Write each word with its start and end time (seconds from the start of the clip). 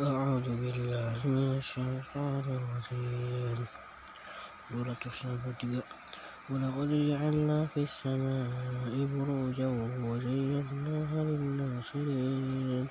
أعوذ 0.00 0.48
بالله 0.62 1.16
من 1.24 1.58
الشيطان 1.58 2.44
الرجيم. 2.58 3.58
سورة 4.70 5.02
الصافات 5.06 5.62
ولقد 6.50 6.90
جعلنا 7.10 7.66
في 7.66 7.80
السماء 7.82 8.92
بروجا 9.14 9.68
وزيناها 10.06 11.20
للناصرين. 11.24 12.86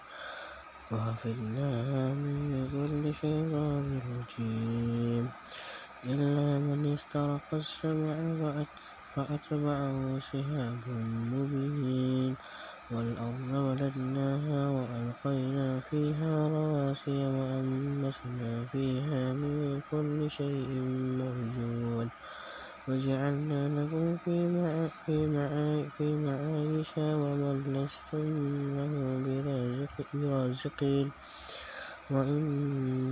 وحفظناها 0.92 2.04
من 2.14 2.70
كل 2.74 3.04
شيطان 3.14 3.86
رجيم. 4.12 5.26
إلا 6.06 6.60
من 6.68 6.94
استرق 6.94 7.48
السمع 7.54 8.18
فأتبعه 9.16 10.20
شهاب 10.20 10.84
مبين. 11.34 12.34
والأرض 12.92 13.40
مددناها 13.40 14.70
وألقينا 14.70 15.80
فيها 15.80 16.48
رواسي 16.48 17.28
وأنبتنا 17.28 18.66
فيها 18.66 19.34
من 19.34 19.82
كل 19.82 20.26
شيء 20.32 20.70
موجود. 21.22 22.10
وجعلنا 22.88 23.62
لكم 23.78 24.18
في 24.18 24.48
معايش 26.18 26.92
ومن 26.98 27.58
لستم 27.74 28.26
له 28.78 28.94
برازقين. 30.14 31.12
وإن 32.10 32.44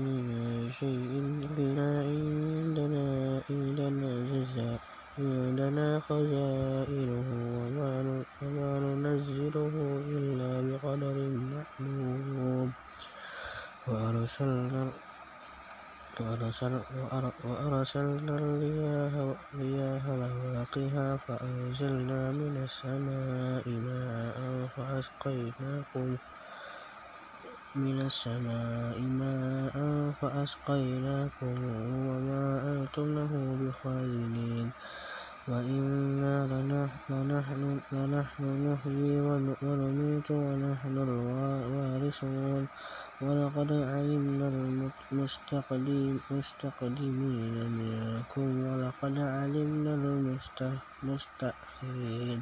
من 0.06 0.72
شيء 0.72 1.12
إلا 1.58 1.90
عندنا 2.10 3.06
عندنا 3.50 4.02
خزائنه 5.18 7.30
وما 8.42 8.72
ننزله 8.86 9.74
إلا 10.18 10.52
بقدر 10.62 11.18
معلوم 11.54 12.74
وأرسلنا 13.88 14.84
وأرسلنا 17.44 18.34
الرياح 18.38 20.06
لواقها 20.22 21.18
فأنزلنا 21.18 22.32
من 22.32 22.54
السماء 22.64 23.66
ماء 23.70 24.38
فأسقيناكم 24.76 26.18
من 27.76 28.02
السماء 28.02 29.00
ماء 29.00 29.76
فأسقيناكم 30.22 31.56
وما 32.10 32.46
أنتم 32.74 33.08
له 33.18 33.34
بخازنين. 33.62 34.72
وإنا 35.48 36.36
لنحن 36.52 38.44
نحيي 38.68 39.16
ونميت 39.64 40.30
ونحن 40.32 40.96
الوارثون 41.08 42.64
ولقد 43.22 43.72
علمنا 43.72 44.48
المستقدمين 46.32 47.56
منكم 47.80 48.48
ولقد 48.68 49.16
علمنا 49.20 49.94
المستأخرين 51.04 52.40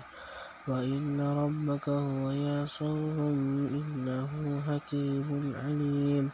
وإن 0.67 1.21
ربك 1.21 1.89
هو 1.89 2.31
يحشرهم 2.31 3.37
إنه 3.77 4.29
حكيم 4.67 5.29
عليم 5.63 6.25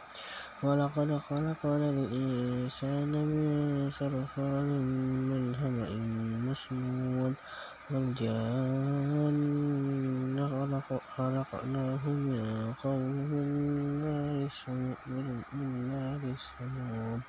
ولقد 0.62 1.18
خلقنا 1.18 1.90
الإنسان 1.90 3.12
من 3.12 3.90
صلصال 3.90 4.68
من 5.30 5.56
حمأ 5.56 5.90
مسنون 6.46 7.34
والجان 7.90 9.38
خلقناه 11.16 12.02
من 12.08 12.72
قبل 12.82 13.30
من 15.52 15.70
نار 15.90 16.22
السموم 16.36 17.20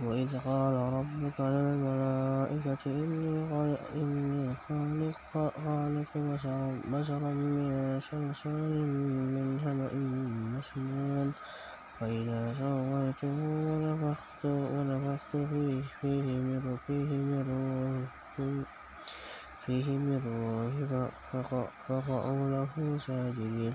وإذ 0.00 0.38
قال 0.38 0.74
ربك 0.74 1.40
للملائكة 1.40 2.84
إني 3.94 4.54
خالق 4.68 6.10
بشرا 6.86 7.30
من 7.34 8.00
صلصال 8.00 8.74
من 9.34 9.60
حمأ 9.64 9.92
مسنون. 10.54 11.28
فإذا 11.98 12.42
سويته 12.58 13.38
ونفخت 13.68 14.42
فيه 16.00 16.22
من 16.48 16.62
فيه 19.66 19.98
من 19.98 20.20
روحي 20.26 20.82
فقعوا 21.88 22.44
له 22.50 22.98
ساجدين. 23.06 23.74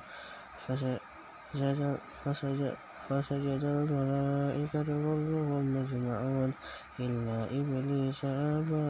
فسجد 3.09 3.63
الملائكة 3.63 4.83
كلهم 4.83 5.77
أجمعون 5.85 6.53
إلا 6.99 7.39
إبليس 7.45 8.25
أبى 8.25 8.85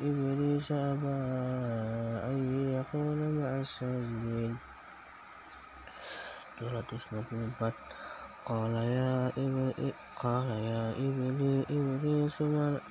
إبليس 0.00 0.72
أبى 0.72 1.16
أن 2.30 2.38
يكون 2.78 3.18
مع 3.38 3.50
الساجدين 3.60 4.56
قال 8.46 8.74
يا 8.74 9.32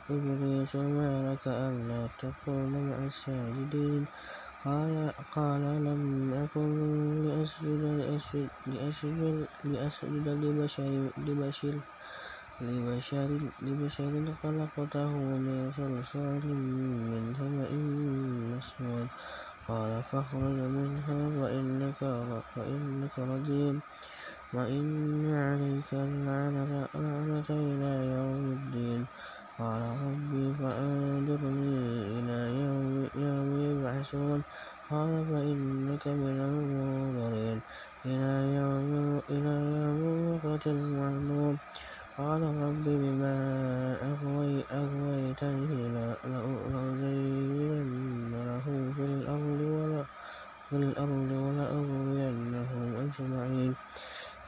إبليس 0.09 0.75
ما 0.75 1.09
لك 1.27 1.47
ألا 1.47 2.07
تكون 2.19 2.71
مع 2.89 2.97
الساجدين 3.05 4.05
قال 4.65 5.61
لم 5.83 6.33
أكن 6.33 7.23
لأسجد 7.25 7.83
لبشر 13.61 14.33
خلقته 14.43 15.11
من 15.37 15.71
صلصال 15.71 16.43
من 17.11 17.35
حمأ 17.37 17.69
مسنون. 18.57 19.07
قال 19.67 20.03
فاخرج 20.03 20.57
منها 20.77 21.19
فإنك 22.55 23.19
رجيم. 23.19 23.81
وإن 24.53 25.25
عليك 25.25 25.93
اللعنة 25.93 26.89
إلى 27.49 27.93
يوم 28.15 28.51
الدين. 28.57 29.07
قال 29.57 29.81
ربي 29.81 30.53
فأنظرني 30.53 32.19
إلى 32.19 32.39
يوم 33.25 33.49
يبعثون. 33.57 34.43
قال 34.89 35.25
فإنك 35.29 36.07
من 36.07 36.37
المنظرين. 36.49 37.61
إلى 38.05 38.33
يوم 38.53 39.21
الوقت 39.29 40.67
المعلوم. 40.67 41.57
قال 42.17 42.41
رب 42.41 42.83
بما 42.85 43.35
أغويتني 44.71 45.89
لأزينن 45.89 47.89
لهم 48.49 48.93
في 48.93 49.05
الأرض 50.75 51.31
ولأغوينهم 51.31 52.95
أجمعين. 53.05 53.75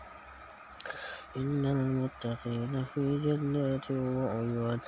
إن 1.37 1.65
المتقين 1.65 2.83
في 2.93 3.03
جنات 3.23 3.91
وعيون 3.91 4.79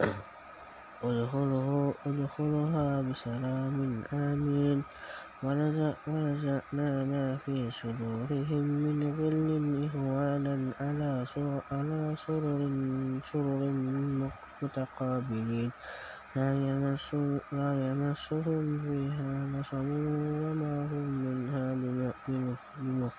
ادخلوها 2.06 3.02
بسلام 3.02 4.02
آمين 4.12 4.82
ونزعنا 5.42 6.90
ما 7.04 7.36
في 7.36 7.70
صدورهم 7.70 8.66
من 8.82 8.98
غل 9.18 9.50
إخوانا 9.86 10.56
على 10.80 11.24
سرر 12.26 12.60
متقابلين. 14.62 15.70
لا 16.36 16.50
يمسهم 17.86 18.66
فيها 18.82 19.32
نصب 19.54 19.86
وما 20.42 20.74
هم 20.90 21.08
منها 21.24 21.66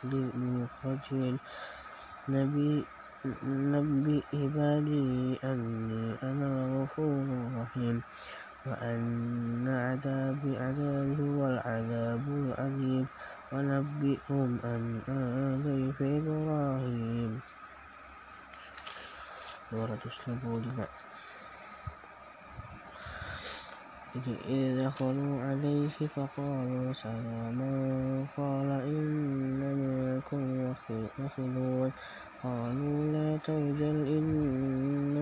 بمخرجين 0.04 1.38
نبئ 2.30 2.84
عبادي 4.34 5.40
أني 5.44 6.16
أنا 6.24 6.48
الغفور 6.68 7.24
الرحيم 7.24 8.02
وأن 8.66 9.68
عذابي 9.68 10.52
عذابي 10.58 11.24
هو 11.24 11.48
العذاب 11.48 12.26
الأليم. 12.28 13.08
ونبئهم 13.52 14.60
عن 14.64 14.84
ضيف 15.64 15.98
إبراهيم. 16.02 17.40
سورة 19.72 20.04
السبوع 20.06 20.62
إذ 24.50 24.84
دخلوا 24.84 25.42
عليه 25.42 25.98
فقالوا 26.16 26.94
سلاما 26.94 27.72
قال 28.38 28.70
إنا 28.92 29.70
منكم 29.74 30.42
وخلون 31.20 31.92
قالوا 32.44 32.98
لا 33.14 33.38
توجل 33.38 33.98
إنا 34.18 35.22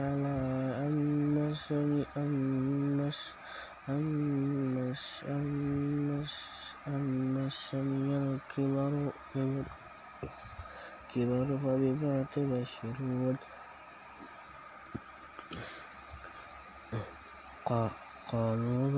على 0.00 0.36
أن 0.84 0.96
مسني 1.34 2.02
أن 2.16 2.53
فبما 11.14 12.26
تبشرون 12.34 13.36
قالوا 18.32 18.90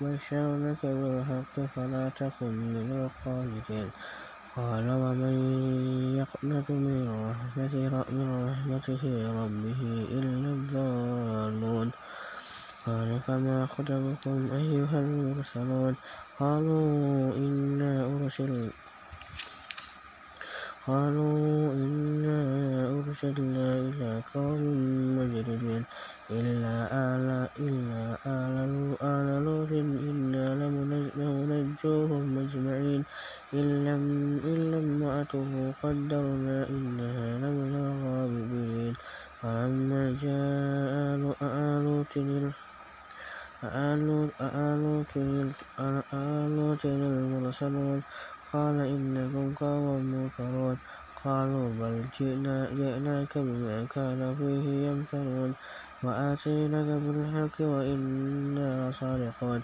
بشرناك 0.00 0.82
بالحق 0.82 1.54
فلا 1.74 2.04
تكن 2.08 2.54
من 2.74 2.88
القانتين. 3.00 3.90
قال 4.56 4.86
ومن 4.90 5.36
يقنط 6.20 6.68
من 6.70 7.06
رحمته 8.50 9.04
ربه 9.38 9.80
إلا 10.18 10.48
الضالون. 10.58 11.88
قال 12.86 13.20
فما 13.26 13.66
خطبكم 13.66 14.38
أيها 14.52 14.98
المرسلون؟ 15.00 15.94
قالوا 16.38 17.36
إنا 17.36 17.92
أرسلنا 18.06 18.77
قالوا 20.88 21.72
إنا 21.84 22.40
أرسلنا 22.96 23.66
إلى 23.88 24.22
قوم 24.34 24.62
مجرمين 25.18 25.84
إلا 26.30 26.76
آل 26.88 27.28
إلا 27.60 28.04
آل 28.24 28.96
آل 29.02 29.28
لوط 29.44 29.72
إنا 29.72 30.46
لمنجوهم 30.60 32.38
أجمعين. 32.38 33.02
إلا 33.52 33.94
إلا 34.52 34.78
امرأته 34.78 35.50
قدرنا 35.82 36.58
إنها 36.72 37.28
لمن 37.42 37.72
الغابرين. 37.84 38.94
فلما 39.40 40.04
جاء 40.24 40.94
آل 41.20 41.84
لوط 41.84 42.16
آل 45.80 47.02
المرسلون. 47.20 48.00
قال 48.52 48.76
إنكم 48.80 49.54
قوم 49.54 50.04
منكرون 50.12 50.76
قالوا 51.24 51.68
بل 51.80 51.94
جئناك 52.78 53.32
بما 53.38 53.84
كان 53.94 54.20
فيه 54.38 54.66
يمترون. 54.88 55.54
وآتيناك 56.02 56.90
بالحق 57.02 57.56
وإنا 57.60 58.90
لصادقون 58.90 59.62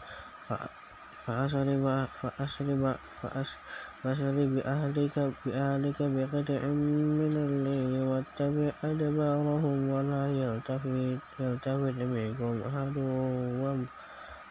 فأسر 4.03 4.37
بأهلك 4.55 5.17
بأهلك 5.45 5.99
بقطع 6.03 6.63
من 7.21 7.35
الليل 7.47 8.03
واتبع 8.03 8.73
أدبارهم 8.85 9.79
ولا 9.95 10.25
يلتفت 10.43 11.99
منكم 12.15 12.53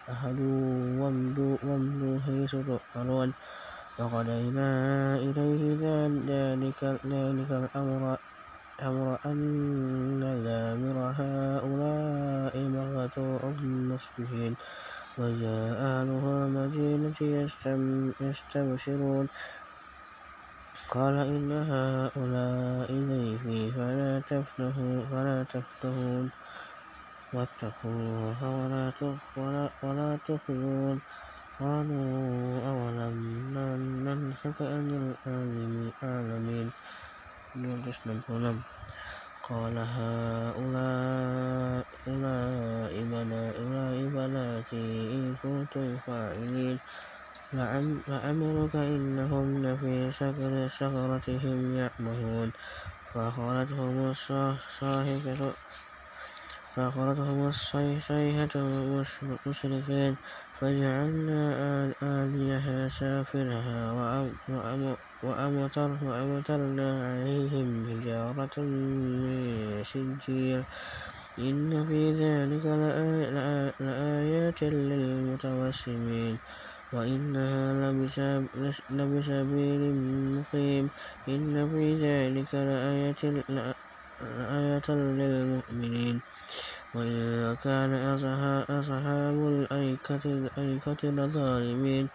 أحد 0.09 0.39
وامضوا 1.63 2.19
حيث 2.25 2.51
تؤمرون 2.51 3.33
وقضينا 3.99 4.69
إليه 5.15 5.61
ذلك 6.29 6.79
الأمر 6.83 8.17
أمر 8.81 9.19
أن 9.25 9.39
دابر 10.45 10.97
هؤلاء 11.19 12.53
مقطوع 12.77 13.41
مصبحين. 13.61 14.53
وجاء 15.17 15.77
أهل 15.77 16.09
المدينة 16.09 17.19
يستبشرون. 18.21 19.25
قال 20.89 21.15
إن 21.33 21.51
هؤلاء 21.51 22.89
ضيفي 23.09 23.61
فلا 23.77 25.43
تفتحون 25.53 26.25
واتقوا 27.33 27.91
الله 27.93 28.39
ولا 29.83 30.17
تخزون. 30.27 30.97
قالوا 31.59 32.65
أولم 32.69 33.17
ننهك 34.05 34.57
عن 34.61 34.87
العالمين 35.21 36.71
قال 39.43 39.75
هؤلاء 39.77 40.63
بناتي 44.15 44.85
إن 45.13 45.35
كنتم 45.43 45.97
فاعلين 46.07 46.79
لعمرك 47.53 48.75
إنهم 48.75 49.47
لفي 49.65 50.11
سكرتهم 50.69 51.59
يعمهون. 51.75 52.49
فأخذتهم 56.75 57.47
الصيحة 57.47 58.55
مشركين 59.45 60.13
فجعلنا 60.59 61.41
آليها 62.03 62.89
سافلها 62.89 63.79
وأمطرنا 65.23 66.89
عليهم 67.07 67.67
حجارة 67.89 68.55
من 68.61 69.83
سجيل. 69.83 70.61
إن 71.39 71.69
في 71.87 72.01
ذلك 72.23 72.65
لآيات 73.81 74.59
للمتوسمين. 74.63 76.35
وإنها 76.93 77.91
لبسبيل 78.89 79.81
مقيم. 80.37 80.85
إن 81.27 81.53
في 81.69 81.85
ذلك 82.05 82.51
لآية 82.55 83.23
للمؤمنين. 84.89 86.21
وإن 86.93 87.57
كان 87.65 87.89
أصحاب 88.69 89.37
الأيكة 89.53 91.03
لظالمين 91.03 92.05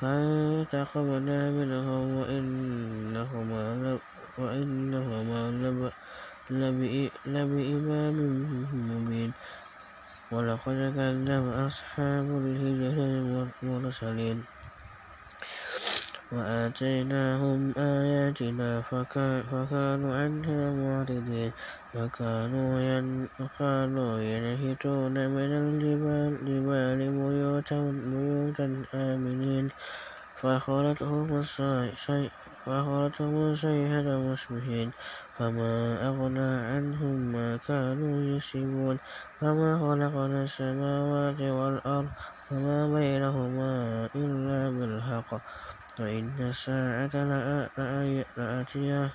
فانتقمنا 0.00 1.40
منهم 1.50 2.06
وإنهما 4.36 5.40
لبإمام 7.26 8.16
مبين. 8.72 9.32
ولقد 10.32 10.78
كذب 10.96 11.44
أصحاب 11.66 12.26
الهجر 12.44 12.96
المرسلين. 13.62 14.38
وآتيناهم 16.32 17.60
آياتنا 17.78 18.80
فكانوا 18.82 20.12
عنها 20.20 20.62
معرضين. 20.70 21.52
وكانوا 21.96 22.80
ينحتون 24.20 25.14
من 25.36 25.50
الجبال 25.62 27.00
بيوتا 27.08 27.80
آمنين. 28.94 29.66
فأخذتهم 30.36 31.28
الصيحة 33.52 34.06
مصبحين. 34.28 34.88
فما 35.38 35.72
أغنى 36.08 36.50
عنهم 36.70 37.16
ما 37.32 37.56
كانوا 37.68 38.36
يكسبون. 38.36 38.96
وما 39.42 39.70
خلقنا 39.78 40.42
السماوات 40.44 41.40
والأرض 41.40 42.08
وما 42.50 42.78
بينهما 42.94 43.72
إلا 44.14 44.60
بالحق. 44.76 45.30
وإن 46.00 46.36
الساعة 46.40 47.14
لآتية 48.36 49.10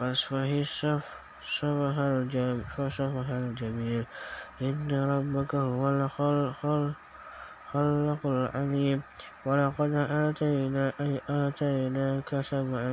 فاصفه 0.00 0.60
الصفح 0.64 2.00
الجميل. 3.30 4.04
إن 4.62 4.88
ربك 4.92 5.54
هو 5.54 5.88
الخلاق 5.88 6.96
العليم 8.26 9.02
ولقد 9.44 9.92
آتيناك 11.28 12.30
سبعا 12.40 12.92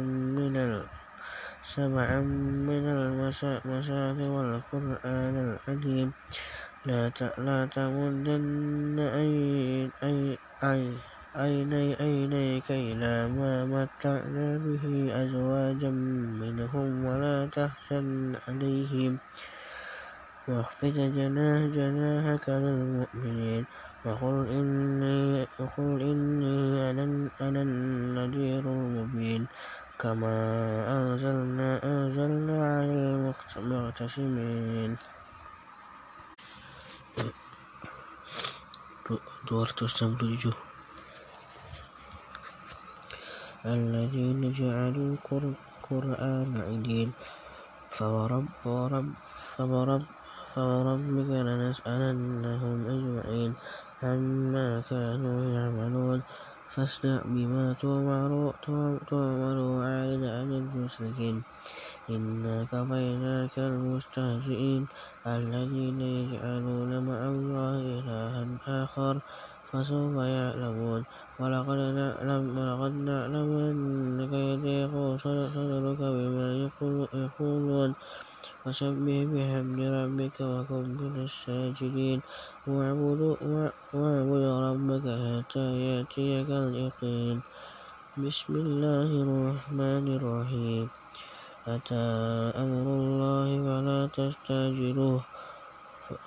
من 2.67 2.85
المثاني 2.95 4.27
والقرآن 4.35 5.35
العظيم. 5.47 6.09
لا 6.85 7.65
تمدن 7.75 8.99
عينيك 11.35 12.71
إلى 12.71 13.27
ما 13.27 13.65
متعنا 13.65 14.57
به 14.57 14.83
أزواجا 15.23 15.89
منهم 16.41 17.05
ولا 17.05 17.49
تحزن 17.51 18.35
عليهم. 18.47 19.17
واخفض 20.47 20.97
جناحك 21.75 22.49
للمؤمنين. 22.49 23.65
وقل 24.05 24.47
إني, 24.47 25.47
وقل 25.59 26.01
إني 26.01 26.91
أنا 27.41 27.61
النذير 27.61 28.59
المبين. 28.59 29.47
كما 29.99 30.35
أنزلنا 30.87 31.83
أنزلنا 31.83 32.77
على 32.77 32.93
المقتسمين. 32.93 34.97
267 39.51 40.66
الذين 43.67 44.39
جعلوا 44.55 45.15
القرآن 45.31 46.49
عدين 46.67 47.09
فورب 47.91 48.45
فورب 48.63 49.07
فورب 49.57 50.03
فوربك 50.55 51.29
لنسألنهم 51.47 52.77
أجمعين 52.95 53.51
عما 54.03 54.67
كانوا 54.89 55.39
يعملون. 55.57 56.19
فاصدع 56.73 57.19
بما 57.25 57.75
تؤمر 57.81 58.31
وأعرض 59.59 60.23
عن 60.37 60.49
المشركين. 60.61 61.43
إنا 62.09 62.57
كفيناك 62.71 63.55
المستهزئين. 63.59 64.83
الذين 65.27 65.99
يجعلون 66.01 66.91
مع 67.07 67.19
الله 67.35 67.75
إلها 67.99 68.43
آخر 68.83 69.15
فسوف 69.67 70.15
يعلمون. 70.15 71.01
ولقد 71.39 71.79
نعلم, 72.01 72.43
ولقد 72.57 72.93
نعلم 73.09 73.49
أنك 73.69 74.33
يضيق 74.33 74.93
صدرك 75.23 76.01
بما 76.01 76.47
يقولون. 77.13 77.91
فسبح 78.63 79.17
بحمد 79.31 79.79
ربك 79.79 80.37
وكن 80.41 80.85
من 80.97 81.15
الساجدين 81.27 82.19
واعبد 82.67 83.21
ربك 84.67 85.05
حتى 85.25 85.65
يأتيك 85.85 86.49
اليقين. 86.49 87.37
بسم 88.17 88.51
الله 88.65 89.09
الرحمن 89.25 90.05
الرحيم. 90.17 90.85
أتى 91.67 92.05
أمر 92.63 92.85
الله 93.01 93.47
فلا 93.65 93.99
تستعجلوه 94.17 95.21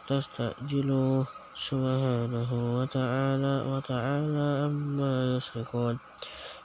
تستعجلوه. 0.09 1.40
سبحانه 1.61 2.51
وتعالى 2.81 3.55
وتعالى 3.69 4.47
عما 4.65 5.37
يشركون. 5.37 5.99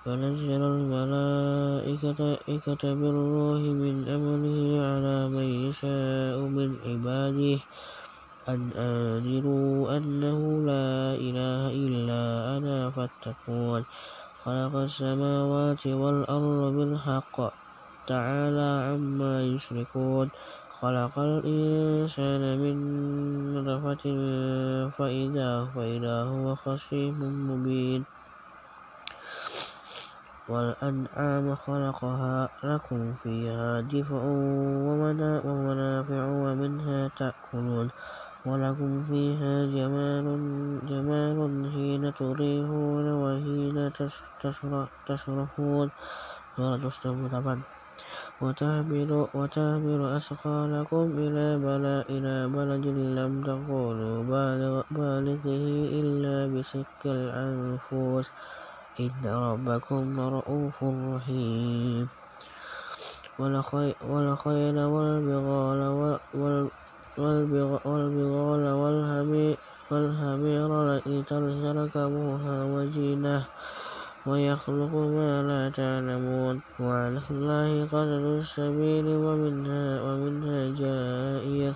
ينزل 0.07 0.61
الملائكة 0.63 2.39
بالروح 2.83 3.61
من 3.83 3.95
أمره 4.07 4.59
على 4.87 5.17
من 5.35 5.47
يشاء 5.67 6.37
من 6.39 6.69
عباده. 6.87 7.59
أن 8.49 8.61
أنذروا 8.71 9.97
أنه 9.97 10.39
لا 10.63 11.19
إله 11.19 11.61
إلا 11.75 12.23
أنا 12.57 12.89
فاتقون. 12.95 13.83
خلق 14.43 14.75
السماوات 14.75 15.87
والأرض 15.87 16.61
بالحق. 16.75 17.37
تعالى 18.07 18.69
عما 18.87 19.43
يشركون. 19.43 20.29
خلق 20.85 21.19
الإنسان 21.19 22.43
من 22.61 22.77
نطفة 23.57 24.05
فإذا, 24.97 25.51
فإذا 25.75 26.17
هو 26.23 26.55
خصيم 26.55 27.17
مبين. 27.49 28.01
والأنعام 30.49 31.55
خلقها 31.55 32.49
لكم 32.63 33.13
فيها 33.13 33.81
دفء 33.81 34.23
ومنافع 35.47 36.23
ومنها 36.45 36.99
تأكلون. 37.17 37.87
ولكم 38.45 38.91
فيها 39.09 39.53
جمال, 39.65 40.25
جمال 40.89 41.39
حين 41.73 42.13
تريحون 42.13 43.07
وحين 43.23 43.77
تشرحون. 45.07 45.89
سورة 46.55 47.27
طبعا 47.33 47.74
وتحمل 48.41 50.01
أثقالكم 50.17 51.05
إلى 51.17 51.47
بلد 52.55 52.85
لم 53.19 53.31
تكونوا 53.43 54.15
بالغه 54.91 55.45
إلا 55.99 56.35
بشق 56.51 57.01
الأنفس. 57.05 58.25
إن 58.99 59.23
ربكم 59.23 60.03
لرؤوف 60.19 60.77
رحيم. 60.83 62.07
والخيل 63.39 64.79
والبغال 64.79 65.81
والبغال 67.17 68.65
والحمير 69.91 70.69
لتركبوها 71.05 72.55
وزينة 72.73 73.45
ويخلق 74.27 74.93
ما 74.95 75.41
لا 75.43 75.69
تعلمون. 75.69 76.61
وعلى 76.79 77.21
الله 77.31 77.85
قدر 77.85 78.39
السبيل 78.39 79.05
ومنها, 79.05 80.01
ومنها 80.01 80.61
جائر. 80.75 81.73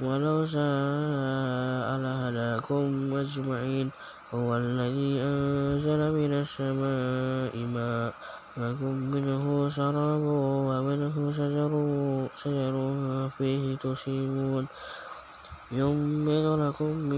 ولو 0.00 0.46
شاء 0.46 1.88
لهداكم 1.98 3.14
أجمعين. 3.14 3.90
هو 4.34 4.56
الذي 4.56 5.20
أنزل 5.22 6.00
من 6.12 6.32
السماء 6.32 7.56
ماء. 7.56 8.14
لكم 8.56 8.94
منه 9.12 9.68
شراب 9.68 10.22
ومنه 10.68 11.32
شجر, 11.32 11.72
شجر 12.42 12.74
فيه 13.38 13.76
تسيمون 13.76 14.66
ينبت 15.70 16.46
لكم 16.62 17.10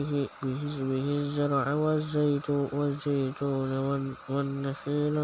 به 0.91 1.07
الزرع 1.21 1.75
والزيتون 2.73 3.73
والنخيل 4.29 5.17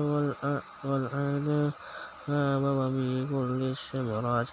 والأعناب 0.85 1.73
ومن 2.79 3.09
كل 3.33 3.61
الثمرات. 3.71 4.49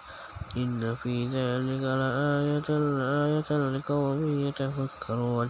إن 0.56 0.94
في 0.94 1.14
ذلك 1.28 1.82
لآية 1.82 3.48
لقوم 3.76 4.20
يتفكرون. 4.40 5.48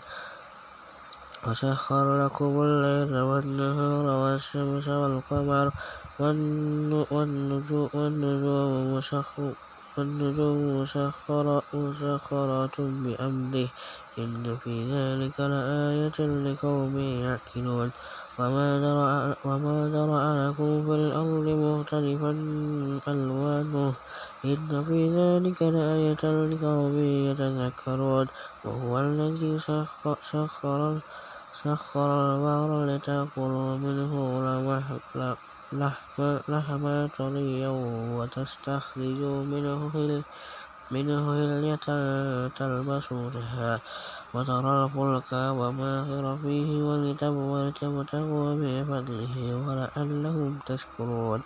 وسخر 1.46 2.24
لكم 2.24 2.52
الليل 2.62 3.14
والنهار 3.20 4.06
والشمس 4.22 4.88
والقمر 4.88 5.66
والنجوم 7.94 9.00
والنجوم 9.98 10.80
مسخرات 11.74 12.76
بأمره. 12.80 13.68
إن 14.18 14.56
في 14.62 14.74
ذلك 14.92 15.36
لآية 15.40 16.18
لقوم 16.46 16.98
يعقلون. 16.98 17.90
وما 18.38 19.78
ذرأ 19.94 20.48
لكم 20.48 20.70
في 20.86 20.94
الأرض 20.94 21.46
مختلفا 21.64 22.30
ألوانه. 23.08 23.94
إن 24.44 24.84
في 24.84 25.00
ذلك 25.18 25.62
لآية 25.62 26.24
لقوم 26.50 26.94
يتذكرون. 27.28 28.26
وهو 28.64 28.92
الذي 29.00 29.58
سخر 29.58 31.00
البحر 31.66 32.70
لتأكلوا 32.88 33.76
منه 33.76 34.12
لحما 35.72 37.10
طريا 37.18 37.68
وتستخرجوا 38.16 39.44
منه 40.92 41.20
هلية 41.32 41.86
تلبسونها 42.58 43.80
وترى 44.34 44.72
الفلك 44.84 45.32
وماخر 45.32 46.24
فيه 46.42 46.70
ولتبتغوا 46.82 48.54
من 48.54 48.84
فضله 48.84 49.34
ولعلهم 49.54 50.52
تشكرون. 50.68 51.42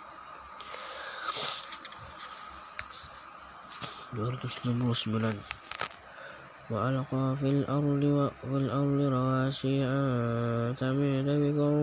وألقى 6.71 7.35
في 7.39 7.49
الأرض 8.43 8.99
رواسي 9.15 9.83
أن 9.83 10.75
تميد 10.79 11.25
بكم 11.25 11.73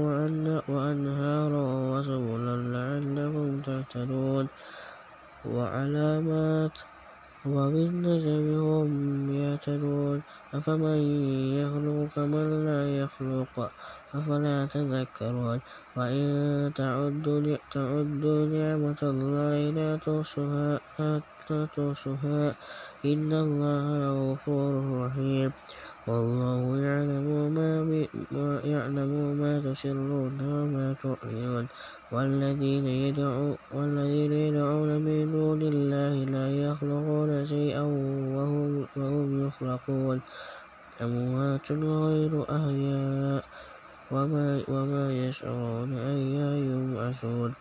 وأنهارا 0.68 1.64
وسبلا 1.92 2.56
لعلكم 2.74 3.60
تهتدون. 3.66 4.46
وعلامات 5.44 6.76
وبالنجم 7.46 8.46
هم 8.60 8.90
يهتدون. 9.32 10.18
أفمن 10.54 10.98
يخلق 11.60 12.08
كمن 12.14 12.46
لا 12.66 12.82
يخلق؟ 13.00 13.54
أفلا 14.14 14.56
تذكرون؟ 14.66 15.58
وإن 15.96 16.26
تعدوا 16.76 17.40
نعمة 18.52 19.00
الله 19.02 19.56
لا 19.76 19.90
تحصوها. 21.76 22.54
إن 23.04 23.32
الله 23.32 23.84
لغفور 23.98 24.72
رحيم. 25.04 25.52
والله 26.08 26.60
يعلم 26.80 27.28
ما, 27.52 28.60
يعلم 28.64 29.12
ما 29.40 29.52
تسرون 29.60 30.32
وما 30.40 30.94
تعلنون. 31.02 31.66
والذين 32.12 32.86
يدعون 32.86 33.56
والذين 33.74 34.32
يدعون 34.32 34.90
من 35.04 35.32
دون 35.32 35.60
الله 35.62 36.14
لا 36.24 36.46
يخلقون 36.48 37.46
شيئا 37.46 37.84
وهم, 38.36 38.86
وهم 38.96 39.28
يخلقون. 39.48 40.20
أموات 41.02 41.72
غير 41.72 42.32
أحياء 42.42 43.44
وما, 44.10 44.62
وما 44.68 45.04
يشعرون 45.12 45.90
أيان 45.92 46.56
يبعثون. 46.72 47.54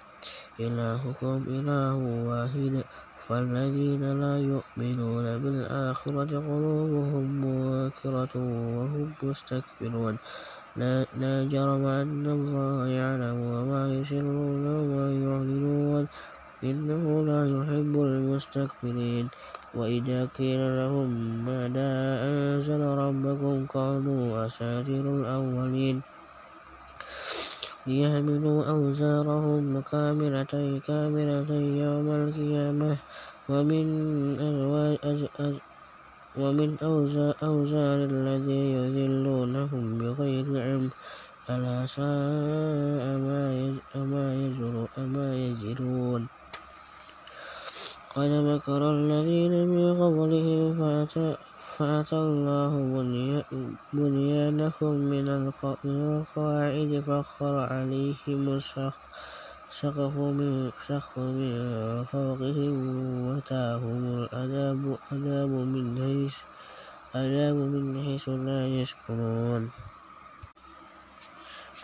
إلهكم 0.60 1.38
إله 1.48 1.96
واحد. 2.30 2.84
فالذين 3.28 4.04
لا 4.22 4.36
يؤمنون 4.40 5.26
بالآخرة 5.38 6.32
قلوبهم 6.50 7.26
منكرة 7.46 8.34
وهم 8.78 9.08
مستكبرون. 9.24 10.16
لا 11.22 11.36
جرم 11.54 11.84
أن 11.86 12.26
الله 12.28 12.88
يعلم 12.88 13.38
وما 13.40 13.84
يسرون 13.96 14.66
وما 14.68 15.06
يعلنون. 15.14 16.04
إنه 16.64 17.04
لا 17.30 17.42
يحب 17.56 17.94
المستكبرين. 17.96 19.26
وإذا 19.74 20.26
قيل 20.38 20.62
لهم 20.80 21.10
ماذا 21.46 21.92
أنزل 22.30 22.82
ربكم 22.82 23.66
قالوا 23.66 24.46
أساطير 24.46 25.02
الأولين. 25.02 26.02
ليحملوا 27.88 28.60
أوزارهم 28.74 29.84
كاملة 29.92 30.54
كاملة 30.88 31.50
يوم 31.84 32.08
القيامة. 32.22 32.98
ومن 33.50 33.86
أزواج 34.40 35.20
ومن 36.40 36.70
أوزار 37.44 38.00
الذين 38.12 38.74
يذلونهم 38.96 39.84
بغير 40.00 40.48
علم. 40.66 40.90
ألا 41.50 41.80
ساء 41.86 43.04
ما 45.14 45.28
يزرون. 45.44 46.24
قد 48.16 48.32
مكر 48.50 48.82
الذين 48.98 49.54
من 49.68 49.86
قبلهم 50.02 50.64
فأتى 50.80 51.30
الله 52.14 52.74
بنيانهم 53.94 54.96
من 55.14 55.28
القواعد 55.30 56.92
فخر 57.08 57.56
عليهم 57.74 58.42
السقف 58.58 60.14
من 60.40 60.72
فوقهم 62.12 62.78
وأتاهم 63.26 64.00
العذاب 64.16 64.82
من 67.74 68.06
حيث 68.06 68.26
لا 68.30 68.62
يشكرون. 68.68 69.64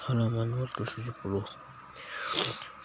halaman 0.10 0.50
170 0.50 1.46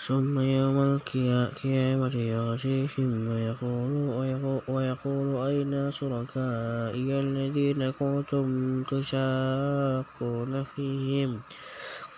ثم 0.06 0.40
يوم 0.40 0.78
القيامة 0.78 2.16
يغشيهم 2.16 3.28
ويقول, 3.28 4.60
ويقول, 4.68 5.46
أين 5.46 5.90
شركائي 5.90 7.20
الذين 7.20 7.90
كنتم 7.90 8.82
تشاقون 8.82 10.64
فيهم؟ 10.64 11.40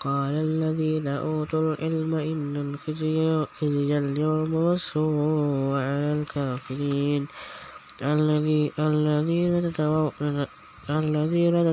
قال 0.00 0.35
الذين 0.35 1.09
أوتوا 1.09 1.61
العلم 1.61 2.14
إن 2.14 2.57
الخزي 2.57 3.47
اليوم 3.62 4.55
والسوء 4.55 5.75
على 5.75 6.12
الكافرين. 6.19 7.26
الذين 8.02 8.73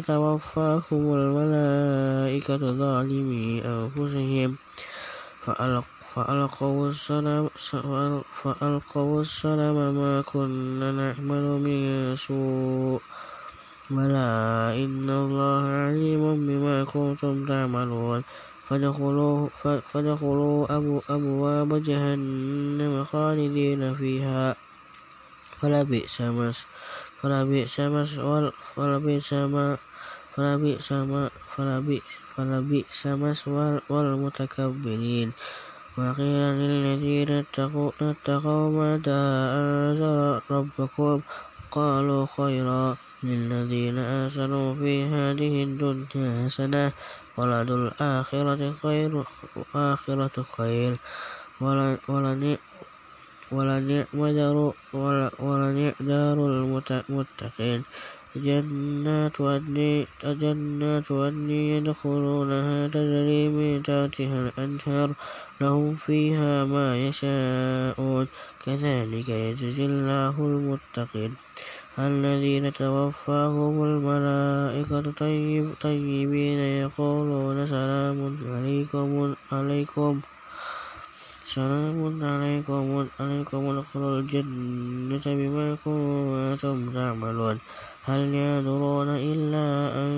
تتوفاهم 0.01 1.13
الملائكة 1.13 2.58
ظالمي 2.58 3.62
أنفسهم. 3.65 4.55
فألقوا 6.13 6.89
السلم 9.22 9.96
ما 9.98 10.22
كنا 10.22 10.91
نعمل 10.91 11.46
من 11.65 12.15
سوء. 12.15 13.02
بلى 13.89 14.30
إن 14.86 15.10
الله 15.10 15.63
عليم 15.65 16.23
بما 16.47 16.84
كنتم 16.84 17.45
تعملون. 17.45 18.23
فادخلوا, 18.69 19.49
فادخلوا 19.82 20.60
أبواب 21.10 21.84
جهنم 21.84 23.04
خالدين 23.04 23.95
فيها. 23.95 24.56
فلبئس 25.60 26.21
مس 26.21 26.65
فلبئس 27.21 27.80
مثوى 27.80 28.52
فلبئس 28.76 29.34
ما 29.34 29.78
فلبئس 30.30 30.91
ما 30.91 31.30
فلبئس 32.36 33.02
مثوى 33.08 33.80
والمتكبرين. 33.89 35.32
وقيل 35.97 36.41
للذين 36.58 37.29
اتقوا 37.29 38.69
ماذا 38.69 39.21
أنزل 39.62 40.41
ربكم؟ 40.51 41.21
قالوا 41.71 42.25
خيرا 42.38 42.95
للذين 43.23 43.97
آسنوا 43.97 44.75
في 44.75 45.03
هذه 45.06 45.63
الدنيا 45.63 46.45
حسنة 46.45 46.91
ولد 47.38 47.69
الآخرة 47.71 48.62
خير 48.82 49.23
آخرة 49.75 50.45
خير. 50.58 50.97
ولنعم 55.21 55.93
دار 55.99 56.38
المتقين. 56.89 57.84
جنات 58.36 59.41
عدن 60.24 61.50
يدخلونها 61.50 62.88
تجري 62.88 63.48
من 63.50 63.84
تحتها 63.84 64.50
الأنهار 64.50 65.10
لهم 65.62 65.96
فيها 65.96 66.65
ما 66.65 66.98
يشاءون. 66.98 68.28
كذلك 68.65 69.30
يجزي 69.30 69.86
الله 69.86 70.36
المتقين. 70.39 71.34
الذين 72.00 72.74
توفاهم 72.74 73.84
الملائكة 73.84 75.12
طيب 75.12 75.65
طيبين 75.82 76.60
يقولون 76.60 77.58
سلام 77.67 78.19
عليكم 78.50 79.36
عليكم. 79.52 80.22
سلام 81.46 81.98
عليكم 82.24 83.08
عليكم 83.19 83.62
ادخلوا 83.69 84.19
الجنة 84.19 85.26
بما 85.26 85.78
كنتم 85.86 86.78
تعملون. 86.89 87.58
هل 88.06 88.36
ينظرون 88.36 89.10
إلا 89.10 89.68
أن 89.96 90.12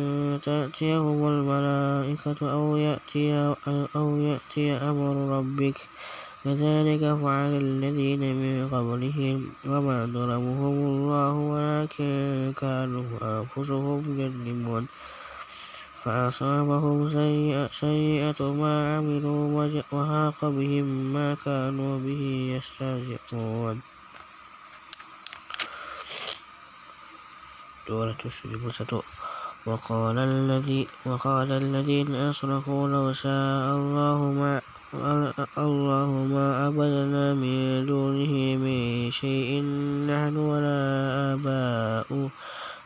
تأتيهم 0.43 1.27
الملائكة 1.27 2.51
أو 2.51 2.77
يأتي, 2.77 3.53
أو 3.95 4.17
يأتي 4.17 4.73
أمر 4.73 5.37
ربك؟ 5.37 5.77
كذلك 6.43 7.17
فعل 7.21 7.53
الذين 7.57 8.19
من 8.19 8.69
قبلهم 8.73 9.49
وما 9.65 10.05
ظلمهم 10.05 10.75
الله 10.89 11.33
ولكن 11.33 12.53
كانوا 12.61 13.05
أنفسهم 13.21 14.01
يظلمون. 14.19 14.87
فأصابهم 16.03 16.97
سيئة 17.71 18.39
ما 18.61 18.97
عملوا 18.97 19.69
وحاق 19.91 20.39
بهم 20.41 21.13
ما 21.13 21.37
كانوا 21.45 21.99
به 21.99 22.21
يستهزئون. 22.57 23.94
وقال 29.65 30.17
الذي 30.17 30.87
وقال 31.05 31.51
الذين 31.51 32.15
أشركوا 32.15 32.83
لو 32.89 33.13
شاء 33.13 33.65
الله 33.75 34.19
ما 34.37 34.61
الله 35.57 36.09
ما 36.29 36.45
عبدنا 36.65 37.33
من 37.33 37.85
دونه 37.85 38.33
من 38.61 39.09
شيء. 39.11 39.61
نحن 40.05 40.35
ولا 40.37 40.79
آباؤنا 41.33 42.29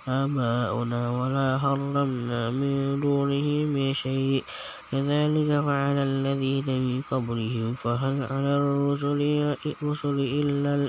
آباؤنا 0.08 1.02
ولا 1.12 1.58
حرمنا 1.60 2.50
من 2.50 3.00
دونه 3.04 3.48
من 3.76 3.94
شيء. 3.94 4.44
كذلك 4.92 5.50
فعل 5.62 5.98
الذين 6.00 6.68
من 6.68 7.02
قبلهم. 7.12 7.74
فهل 7.74 8.24
على 8.32 8.52
الرسل 8.56 9.22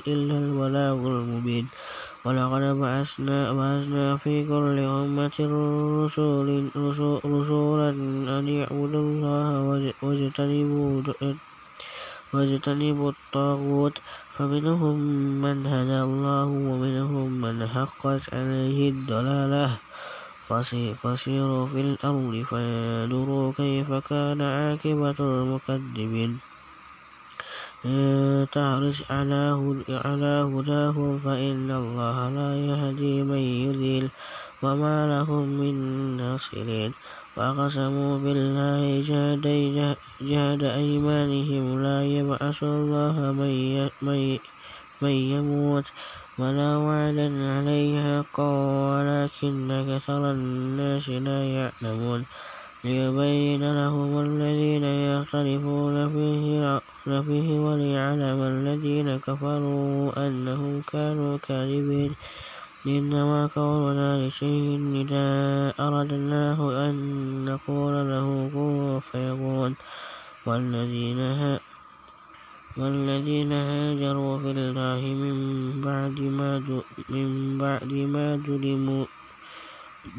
إلا 0.07 0.39
البلاغ 0.39 0.99
المبين. 1.07 1.67
ولقد 2.25 2.63
بعثنا, 2.81 3.53
بعثنا 3.53 4.17
في 4.17 4.45
كل 4.45 4.79
أمة 4.79 5.37
رسولا 7.25 7.89
أن 8.39 8.49
يعبدوا 8.49 9.03
الله 9.03 9.63
واجتنبوا 10.03 11.03
واجتنبوا 12.33 13.11
الطاغوت 13.11 13.97
فمنهم 14.31 14.97
من 15.41 15.67
هدى 15.67 16.01
الله 16.03 16.45
ومنهم 16.45 17.41
من 17.41 17.67
حقت 17.67 18.35
عليه 18.35 18.91
الضلالة. 18.91 19.81
فسيروا 21.01 21.67
في 21.67 21.81
الأرض 21.81 22.35
فانظروا 22.51 23.53
كيف 23.53 23.93
كان 23.93 24.41
عاقبة 24.43 25.19
المكذبين. 25.21 26.41
إن 27.85 28.47
تحرص 28.53 29.09
على 29.11 29.57
هداهم 30.53 31.19
فإن 31.19 31.71
الله 31.71 32.17
لا 32.29 32.51
يهدي 32.57 33.23
من 33.23 33.39
يضل 33.39 34.09
وما 34.63 34.97
لهم 35.09 35.45
من 35.49 35.75
ناصرين. 36.17 36.93
وأقسموا 37.37 38.19
بالله 38.19 39.01
جهد 40.21 40.63
أيمانهم 40.63 41.65
لا 41.83 42.05
يبعث 42.05 42.59
الله 42.63 43.17
من 45.01 45.15
يموت 45.35 45.87
ولا 46.39 46.77
وعدا 46.77 47.29
عليها 47.57 48.25
ولكن 48.93 49.71
أكثر 49.71 50.31
الناس 50.31 51.09
لا 51.09 51.41
يعلمون. 51.45 52.25
ليبين 52.85 53.63
لهم 53.69 54.11
الذين 54.19 54.85
يختلفون 54.85 55.97
فيه 57.23 57.59
وليعلم 57.67 58.39
الذين 58.43 59.09
كفروا 59.19 60.27
أنهم 60.27 60.83
كانوا 60.93 61.39
كاذبين. 61.39 62.13
إنما 62.87 63.47
قولنا 63.47 64.27
لشيء 64.27 64.69
إذا 65.03 65.29
أردناه 65.81 66.89
أن 66.89 66.95
نقول 67.45 67.95
له 68.13 68.51
كن 68.55 69.01
فيكون. 69.01 69.77
والذين 70.47 71.21
والذين 72.77 73.53
هاجروا 73.53 74.39
في 74.39 74.51
الله 74.51 75.01
من 75.23 75.37
بعد 75.81 76.21
ما 76.21 76.63
من 77.09 77.59
بعد 77.59 77.93
ما 77.93 78.27
ظلموا 78.47 79.05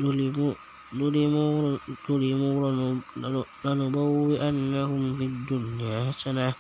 ظلموا 0.01 0.53
ظلموا 0.91 1.77
لنبوئنهم 3.65 5.01
في 5.17 5.25
الدنيا 5.25 5.97
حسنة 6.07 6.53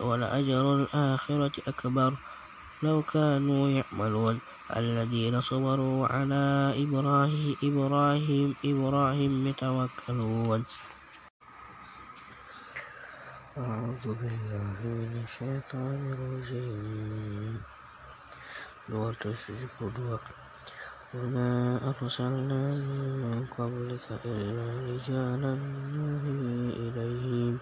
ولأجر 0.00 0.64
الآخرة 0.76 1.52
أكبر. 1.68 2.12
لو 2.82 3.02
كانوا 3.02 3.68
يعملون 3.68 4.40
الذين 4.76 5.40
صبروا 5.40 6.08
على 6.08 6.72
إبراهيم 6.76 7.56
إبراهيم 7.64 8.54
إبراهيم 8.64 9.32
يتوكلون. 9.46 10.64
أعوذ 13.58 14.04
بالله 14.20 14.78
من 14.82 15.12
الشيطان 15.24 16.00
الرجيم. 16.16 17.56
دور 18.88 19.12
تسجد 19.20 19.68
دور 19.80 20.20
وما 21.14 21.80
أرسلنا 21.90 22.62
من 23.22 23.46
قبلك 23.58 24.06
إلا 24.24 24.68
رجالا 24.90 25.54
نوحي 25.94 26.42
إليهم. 26.84 27.58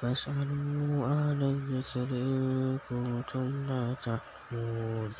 فاسألوا 0.00 1.06
أهل 1.06 1.40
الذكر 1.42 2.08
إن 2.12 2.78
كنتم 2.88 3.46
لا 3.68 3.94
تعلمون. 4.04 5.12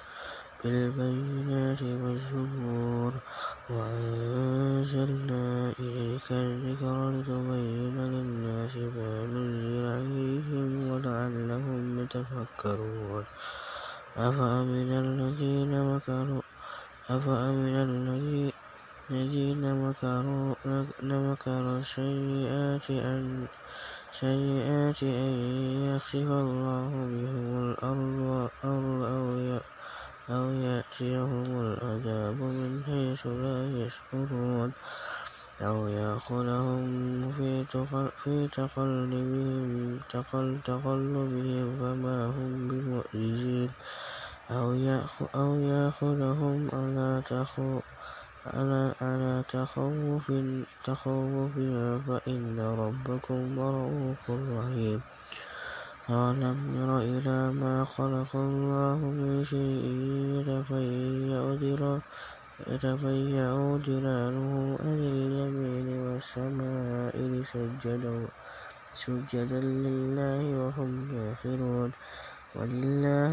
بالبينات 0.64 1.82
والزبور 1.82 3.12
وأنزلنا 3.70 5.44
إليك 5.80 6.28
الذكر 6.30 6.96
لتبين 7.10 7.96
للناس 8.14 8.74
ما 8.76 9.12
نزل 9.32 9.86
عليهم 9.94 10.70
ولعلهم 10.90 11.82
يتفكرون. 12.02 13.24
أفأمن 14.16 14.90
الذين 15.04 15.72
مكروا 15.94 16.47
أفأمن 17.10 17.76
الذين 19.08 19.62
مكروا 19.84 20.54
السيئات 21.80 22.90
أن 22.90 23.46
سيئات 24.12 25.02
أن 25.02 25.32
يخسف 25.88 26.28
الله 26.44 26.90
بهم 27.12 27.48
الأرض 27.64 28.50
أو 28.64 29.58
أو 30.30 30.50
يأتيهم 30.50 31.48
العذاب 31.60 32.36
من 32.36 32.82
حيث 32.86 33.26
لا 33.26 33.58
يشعرون 33.80 34.72
أو 35.62 35.88
يأخذهم 35.88 36.82
في 37.32 37.64
تقلبهم 38.52 40.00
تقلبهم 40.64 41.66
فما 41.80 42.26
هم 42.26 42.68
بمعجزين 42.68 43.70
أو 44.50 44.72
يأخذهم 45.60 46.68
على 46.72 47.22
على 49.02 49.44
تخوف 49.48 50.32
تخوف 50.84 51.54
فإن 52.06 52.60
ربكم 52.60 53.60
رؤوف 53.60 54.30
رحيم. 54.30 55.00
أَلَمْ 56.10 56.58
يَرَ 56.74 56.98
إِلَى 56.98 57.52
مَا 57.52 57.84
خَلَقَ 57.84 58.32
اللَّهُ 58.36 58.98
مِنْ 59.20 59.44
شَيْءٍ 59.44 59.84
يَتَفَيَّأُ 62.68 63.52
ظِلَالُهُ 63.86 64.76
عَنِ 64.80 64.98
الْيَمِينِ 64.98 65.88
وَالشَّمَائِلِ 66.00 67.32
سُجَّدًا 68.96 69.60
لِلَّهِ 69.60 70.40
وَهُمْ 70.60 70.90
دَاخِرُونَ. 71.12 71.90
وَلِلَّهِ 72.54 73.32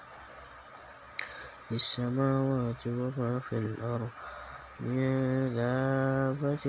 في 1.69 1.75
السماوات 1.75 2.87
وما 2.87 3.41
في 3.41 3.59
الأرض. 3.59 4.11
من 4.81 5.55
دابة 5.55 6.65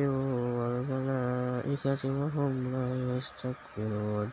والملائكة 0.58 2.02
وهم 2.12 2.54
لا 2.72 3.18
يستكبرون. 3.18 4.32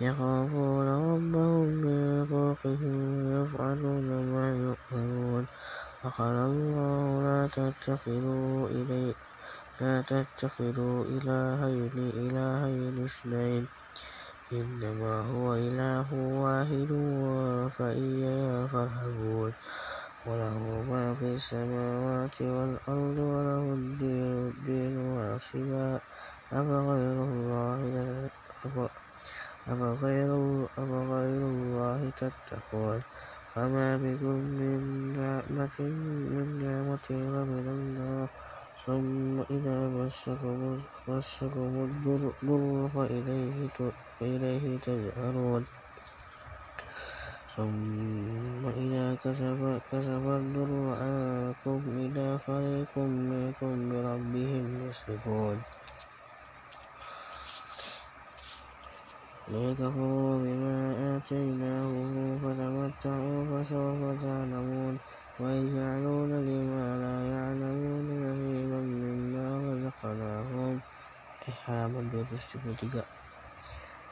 يخافون 0.00 0.86
ربهم 0.88 1.68
من 1.68 2.26
فوقهم 2.26 2.96
ويفعلون 3.26 4.08
ما 4.34 4.46
يؤمرون 4.56 5.46
وقال 6.04 6.36
الله 6.36 7.22
لا 7.22 7.48
تتخذوا 7.48 8.68
إلي 8.68 9.14
لا 9.80 10.00
تتخذوا 10.00 11.04
إلهين 11.04 11.92
إلهين 11.96 13.04
اثنين. 13.04 13.66
إنما 14.52 15.14
هو 15.20 15.54
إله 15.54 16.08
واحد 16.14 16.90
فإياي 17.76 18.68
فارهبون. 18.68 19.52
وله 20.26 20.58
ما 20.88 21.14
في 21.14 21.34
السماوات 21.34 22.42
والأرض 22.42 23.18
وله 23.18 23.64
الدين 23.76 24.96
واصبا 24.96 26.00
أفغير 26.52 27.16
الله 27.28 28.30
أفغير 29.68 31.42
الله 31.52 32.10
تتقون؟ 32.16 33.00
وما 33.56 33.96
بكم 33.96 34.36
من 34.56 34.80
نعمة 35.20 35.76
من 36.32 36.46
نعمة 36.64 37.08
فمن 37.08 37.66
الله. 37.68 38.45
ثم 38.86 39.40
إذا 39.50 39.78
مسكم 41.08 41.74
الضر 41.86 42.88
فإليه 44.20 44.78
تجأرون. 44.78 45.66
ثم 47.56 48.62
إذا 48.68 49.06
كشف 49.24 49.60
الضر 50.38 50.72
عنكم 51.02 51.80
إذا 52.06 52.36
فريق 52.36 52.92
منكم 52.98 53.72
بربهم 53.90 54.66
يشركون 54.88 55.58
ليكفروا 59.48 60.38
بما 60.38 60.78
آتيناهم 61.16 62.38
فتمتعوا 62.42 63.40
فسوف 63.50 64.00
تعلمون. 64.22 64.94
ويجعلون 65.40 66.30
لما 66.48 66.86
لا 67.04 67.16
يعلمون 67.34 68.06
نصيبا 68.24 68.80
مما 68.80 69.46
رزقناهم 69.68 70.74
إحراما 71.48 72.00
بالرشد 72.12 73.04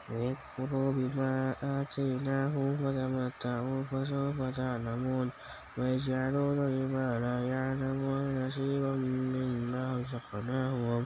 ويكفروا 0.09 0.89
بما 0.97 1.55
آتيناه 1.81 2.53
فتمتعوا 2.81 3.83
فسوف 3.89 4.37
تعلمون. 4.57 5.27
ويجعلون 5.77 6.59
لما 6.77 7.07
لا 7.25 7.37
يعلمون 7.53 8.23
نصيبا 8.47 8.93
مما 9.05 9.83
رزقناهم. 9.97 11.01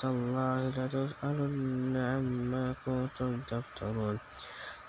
تالله 0.00 0.58
لتسألن 0.76 1.96
عما 1.96 2.64
كنتم 2.84 3.32
تفترون. 3.50 4.16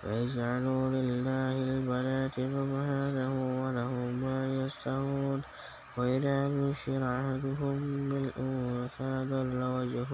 ويجعلوا 0.04 0.84
لله 0.90 1.56
البنات 1.64 2.36
سبحانه 2.36 3.34
ولهم 3.64 4.10
ما 4.20 4.40
يستهون 4.60 5.40
وإذا 5.98 6.38
بشر 6.60 7.02
أحدهم 7.20 7.78
بالأنثى 8.10 9.12
ظل 9.32 9.60
وجهه 9.78 10.12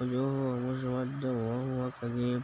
وجهه 0.00 0.36
مسودا 0.66 1.32
وهو 1.48 1.90
كظيم. 1.98 2.40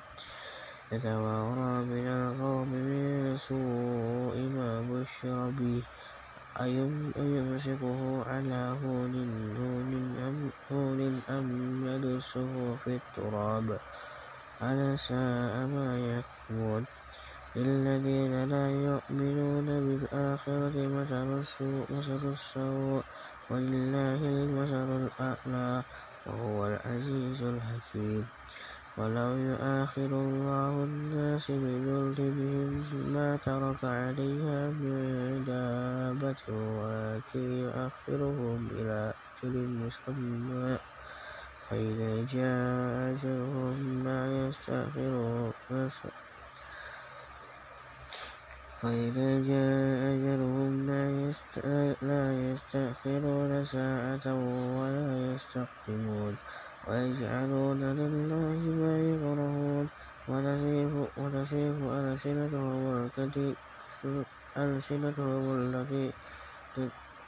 يتوارى 0.92 1.72
من 1.90 2.06
القوم 2.10 2.68
من 2.74 3.36
سوء 3.38 4.36
ما 4.56 4.70
بشر 4.90 5.50
به. 5.58 5.82
أيمسكه 6.60 8.00
على 8.30 8.62
هون 8.82 9.14
هون 10.70 11.22
أم 11.30 11.46
يدسه 11.86 12.76
في 12.82 12.90
التراب. 13.00 13.68
ألا 14.62 14.96
ساء 14.96 15.66
ما 15.66 15.88
يحكمون 15.98 16.84
للذين 17.56 18.44
لا 18.44 18.70
يؤمنون 18.70 19.66
بالآخرة 19.66 20.76
مثل 20.86 21.40
السوء, 21.40 21.86
مثل 21.90 22.22
السوء. 22.32 23.02
ولله 23.50 24.20
المثل 24.22 24.88
الأعلى 25.02 25.82
وهو 26.26 26.66
العزيز 26.66 27.42
الحكيم. 27.42 28.26
ولو 28.96 29.30
يؤاخذ 29.36 30.12
الله 30.12 30.72
الناس 30.84 31.50
بظلمهم 31.50 32.84
ما 33.14 33.38
ترك 33.44 33.84
عليها 33.84 34.70
من 34.70 34.94
دابة 35.46 36.42
ولكن 36.54 37.46
يؤخرهم 37.66 38.68
إلى 38.78 39.12
أجل 39.44 39.56
مسمى. 39.82 40.91
فإذا 41.72 42.12
جاء 42.28 43.16
أجلهم 43.16 44.04
لا 44.04 44.22
يستأخرون 44.28 45.52
فإذا 48.80 49.30
جاء 49.50 50.00
أجلهم 50.12 50.72
لا 52.10 52.24
يستأخرون 52.44 53.52
ساعة 53.64 54.26
ولا 54.76 55.08
يستقدمون. 55.32 56.34
ويجعلون 56.88 57.80
لله 58.00 58.58
ما 58.82 58.94
يكرهون. 59.08 59.86
وتصف 61.16 61.78
ألسنتهم 61.98 62.82
الكذب 62.96 63.54
ألسنتهم 64.56 65.44
التي 65.60 66.06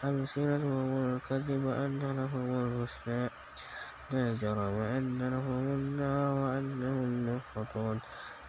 ألسنتهم 0.04 0.90
الكذب 1.08 1.64
أن 1.84 2.02
لهم 2.18 2.48
الحسنى. 2.64 3.43
لا 4.12 4.36
جرم 4.36 4.76
أن 4.96 5.18
لهم 5.18 5.64
النار 5.78 6.28
وأنهم 6.42 7.08
مفرطون 7.26 8.00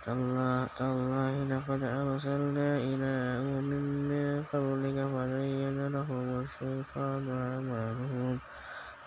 تالله 0.05 1.33
لقد 1.51 1.81
أرسلنا 1.83 2.69
إلى 2.77 3.13
أمم 3.39 3.71
من 4.11 4.43
قبلك 4.51 4.97
فزين 5.13 5.77
لهم 5.87 6.27
الشيطان 6.43 7.23
أعمالهم. 7.29 8.39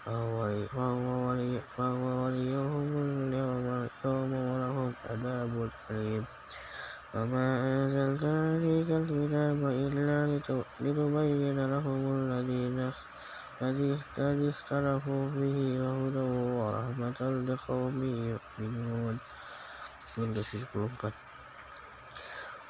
فهو 0.04 0.38
وليهم 1.26 2.90
اليوم 3.28 4.32
ولهم 4.32 4.92
عذاب 5.10 5.70
أليم. 5.90 6.24
وما 7.14 7.46
أنزلنا 7.68 8.32
عليك 8.52 8.90
الكتاب 8.90 9.60
إلا 9.84 10.18
لتبين 10.80 11.58
لهم 11.72 12.02
الذي 12.16 12.64
اختلفوا 14.48 15.30
فيه 15.34 15.80
وهدى 15.82 16.24
ورحمة 16.62 17.20
لقوم 17.20 17.98
يؤمنون. 18.04 19.18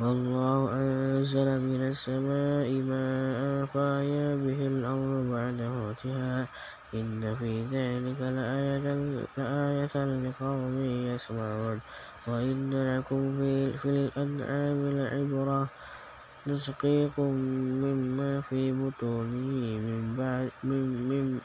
والله 0.01 0.73
أنزل 0.73 1.49
من 1.61 1.81
السماء 1.93 2.69
ماء 2.73 3.67
فأحيا 3.67 4.37
به 4.37 4.61
الأرض 4.67 5.31
بعد 5.33 5.59
موتها. 5.61 6.47
إن 6.95 7.37
في 7.37 7.53
ذلك 7.69 8.21
لآية 9.37 9.95
لقوم 10.25 10.75
يسمعون. 11.13 11.81
وإن 12.27 12.97
لكم 12.97 13.23
في 13.77 13.89
الأنعام 13.89 14.79
لعبرة. 14.99 15.69
نسقيكم 16.49 17.33
مما 17.85 18.41
في 18.41 18.73
بطونه 18.73 19.79
من, 19.85 20.17
بعد 20.19 20.49
من, 20.65 20.85
من, 21.09 21.41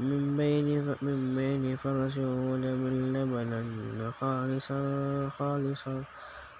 من 0.00 0.36
بين 0.36 0.68
من 1.02 1.18
بين 1.36 1.76
فرس 1.76 2.18
ودم 2.18 2.82
لبنا 3.16 4.10
خالصا 4.20 4.80
خالصا 5.38 6.04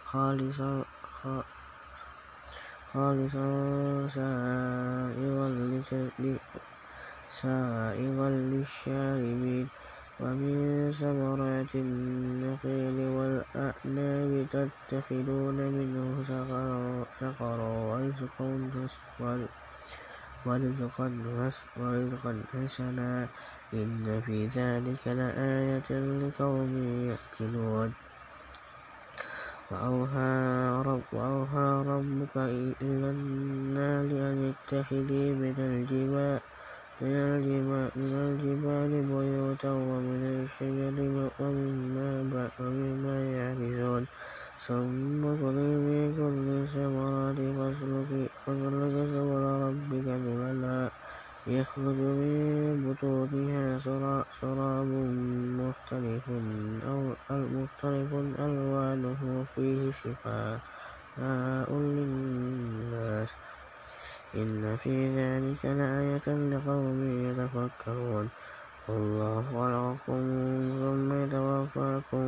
خالصا 0.05 0.85
خالصا 2.93 3.49
سائغا 4.09 5.49
سائغا 7.41 8.29
للشاربين. 8.31 9.69
ومن 10.23 10.91
ثمرات 10.91 11.75
النخيل 11.75 12.99
والأعناب 13.17 14.33
تتخذون 14.55 15.59
منه 15.77 16.23
سخرا 16.23 17.05
ورزقا 21.77 22.33
حسنا 22.53 23.29
إن 23.75 24.23
في 24.27 24.47
ذلك 24.47 25.03
لآية 25.07 25.91
لقوم 26.23 26.73
يأكلون 27.11 27.93
وأوحى 29.71 30.33
ربك 31.93 32.37
إلى 32.83 33.09
النار 33.17 34.09
أن 34.31 34.55
اتخذي 34.55 35.25
من 35.43 35.57
الجبال 35.59 36.52
من 37.03 38.13
الجبال 38.31 38.93
بيوتا 39.11 39.71
ومن 39.73 40.23
الشجر 40.47 40.97
ومما 42.61 43.17
يعرضون. 43.37 44.05
ثم 44.67 45.23
كلي 45.43 45.71
من 45.87 46.03
كل 46.15 46.47
الثمرات 46.63 47.39
فاسلكي 47.59 48.25
سبل 48.47 49.43
ربك 49.67 50.07
ذللا 50.27 50.81
يخرج 51.47 51.99
من 52.21 52.87
بطونها 52.87 53.79
شراب 54.39 54.91
مختلف 55.59 56.25
مختلف 57.31 58.11
ألوانه 58.47 59.21
فيه 59.55 59.81
شفاء 59.91 60.61
للناس. 61.71 63.31
إن 64.35 64.77
في 64.77 65.13
ذلك 65.13 65.61
لآية 65.65 66.27
لقوم 66.53 66.99
يتفكرون. 67.29 68.27
والله 68.89 69.45
خلقكم 69.53 70.21
ثم 70.83 71.09
يتوفاكم 71.23 72.23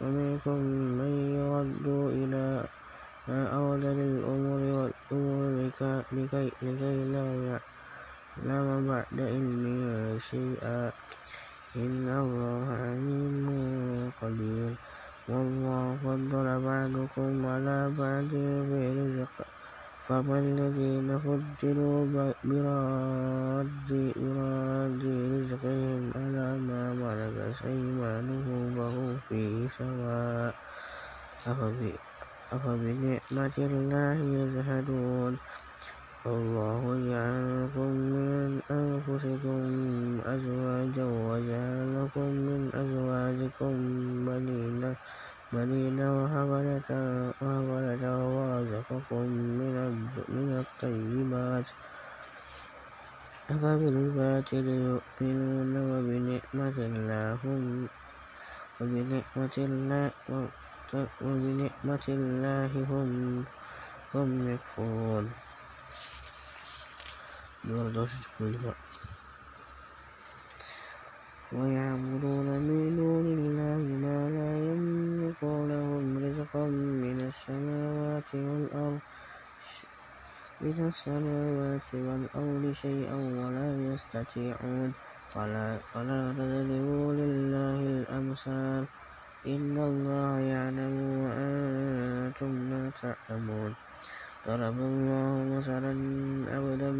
ومنكم 0.00 0.58
من 0.98 1.12
يرد 1.38 1.86
إلى 2.20 2.46
أرذل 3.28 3.98
الأمور 4.10 4.60
والأمور 4.78 5.70
لكي 6.12 6.46
لا 7.14 7.26
يعلم 7.48 8.68
بعد 8.88 9.16
علمه 9.20 10.18
شيئا. 10.18 10.92
إن 11.76 12.06
الله 12.22 12.66
عليم 12.82 13.46
قدير. 14.22 14.72
والله 15.28 15.96
فضل 16.04 16.46
بعضكم 16.68 17.46
على 17.46 17.78
بعض 17.98 18.30
في 18.68 18.80
رزق 18.98 19.36
فما 20.02 20.38
الذين 20.38 21.18
فضلوا 21.18 22.32
براد 22.44 23.92
رزقهم 25.34 26.02
على 26.14 26.48
ما 26.58 26.84
ملكت 26.98 27.62
أيمانهم 27.64 28.74
فهم 28.76 29.16
فيه 29.28 29.68
سواء 29.68 30.54
أفبنعمة 32.52 33.56
الله 33.58 34.18
يجحدون 34.38 35.32
الله 36.26 36.82
جعل 37.10 37.70
من 38.14 38.50
أنفسكم 38.70 39.60
أزواجا 40.34 41.04
وجعل 41.04 41.78
لكم 41.98 42.28
من 42.48 42.60
أزواجكم 42.74 43.72
بنين 44.26 44.82
بنين 45.52 46.00
وحفدة 46.00 46.88
ورزقكم 48.34 49.26
من 50.32 50.50
الطيبات. 50.62 51.68
أفبالباطل 53.52 54.66
يؤمنون 54.88 55.72
وبنعمة 55.92 56.76
الله 56.88 57.38
هم 57.44 57.64
وبنعمة 58.80 59.56
الله 59.58 60.10
وبنعمة 61.20 62.06
الله 62.08 62.72
هم 62.90 63.44
هم 64.14 64.28
يكفرون. 64.52 65.26
ويعبدون 71.52 72.48
من 72.64 72.96
دون 72.96 73.26
الله 73.38 73.82
ما 74.04 74.18
لا 74.36 74.50
يملك 74.66 75.11
لهم 75.42 76.18
رزقا 76.18 76.66
من 77.04 77.20
السماوات 77.20 78.34
والأرض. 78.34 78.98
من 80.60 80.88
السماوات 80.88 81.88
والأرض 81.94 82.72
شيئا 82.72 83.14
ولا 83.14 83.94
يستطيعون. 83.94 84.92
فلا, 85.34 85.76
فلا 85.76 86.32
تضربوا 86.32 87.12
لله 87.12 87.80
الأمثال. 87.80 88.84
إن 89.46 89.78
الله 89.78 90.38
يعلم 90.38 90.94
وأنتم 91.22 92.70
لا 92.70 92.90
تعلمون. 93.02 93.74
ضرب 94.48 94.78
الله 94.78 95.58
مثلا 95.58 95.92
عبدا 96.50 96.92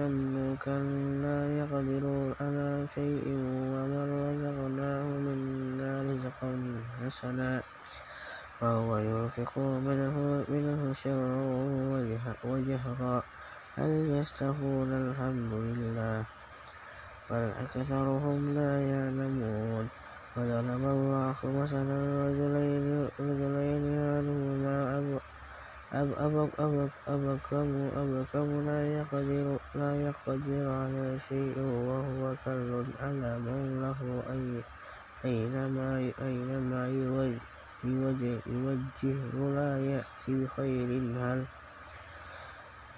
مملوكا 0.00 0.78
لا 1.22 1.40
يقدر 1.58 2.34
على 2.40 2.86
شيء 2.94 3.26
ومن 3.74 4.08
رزقناه 4.28 5.02
منا 5.02 6.02
رزقا 6.10 6.82
حسنا. 7.00 7.69
وهو 8.62 8.98
ينفق 8.98 9.58
منه, 9.58 10.44
منه 10.48 10.92
سرا 10.94 11.36
وجهرا 12.44 13.22
هل 13.76 13.92
يستوون 14.20 14.90
الحمد 14.92 15.52
لله؟ 15.52 16.24
بل 17.30 17.44
أكثرهم 17.64 18.54
لا 18.54 18.72
يعلمون. 18.92 19.88
وضرب 20.36 20.84
الله 20.84 21.36
مثلا 21.42 21.98
رجلين 22.26 23.08
رجلين 23.20 23.84
أحدهما 23.98 25.20
أب 25.92 26.08
أب 26.18 26.50
أب 26.58 26.90
أبكم 27.08 27.68
أبكم 27.96 28.66
لا 28.66 28.80
يقدر 28.98 29.58
لا 29.74 29.90
يقدر 30.06 30.64
على 30.70 31.18
شيء 31.28 31.56
وهو 31.58 32.34
كل 32.44 32.84
على 33.02 33.32
من 33.42 33.82
له 33.82 33.98
أينما 35.24 36.12
أينما 36.22 36.88
يوجهه 37.84 39.32
لا 39.56 39.70
يأتي 39.80 40.44
بخير. 40.44 40.88
هل 41.16 41.44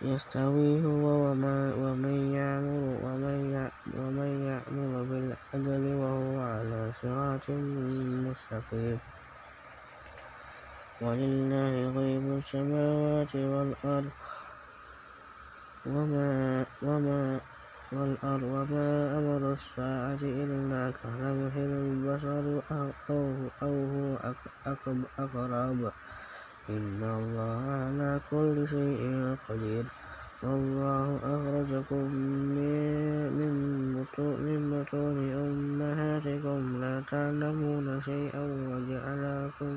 يستوي 0.03 0.85
هو 0.85 1.07
ومن 1.83 2.35
يعمل 2.35 2.83
ومن 3.95 4.31
يعمل 4.47 4.93
بالعدل 5.07 5.85
وهو 5.95 6.41
على 6.41 6.93
صراط 6.93 7.51
مستقيم. 8.27 8.99
ولله 11.01 11.75
غيب 11.97 12.27
السماوات 12.39 13.33
والأرض. 13.37 14.11
وما 15.87 16.67
وما 16.83 17.41
والأرض 17.93 18.43
وما 18.43 19.19
أمر 19.19 19.53
الساعة 19.53 20.23
إلا 20.23 20.93
كلمح 21.03 21.55
البصر 21.57 22.47
أو 23.63 23.75
هو 23.93 24.17
أقرب. 25.19 25.93
إن 26.71 27.01
الله 27.03 27.63
على 27.71 28.21
كل 28.31 28.69
شيء 28.69 29.37
قدير. 29.49 29.85
والله 30.43 31.07
أخرجكم 31.23 32.05
من 33.39 33.55
بطون 33.95 35.19
أمهاتكم 35.47 36.61
لا 36.81 36.95
تعلمون 37.11 38.01
شيئا 38.01 38.43
وجعل 38.71 39.23
لكم 39.47 39.75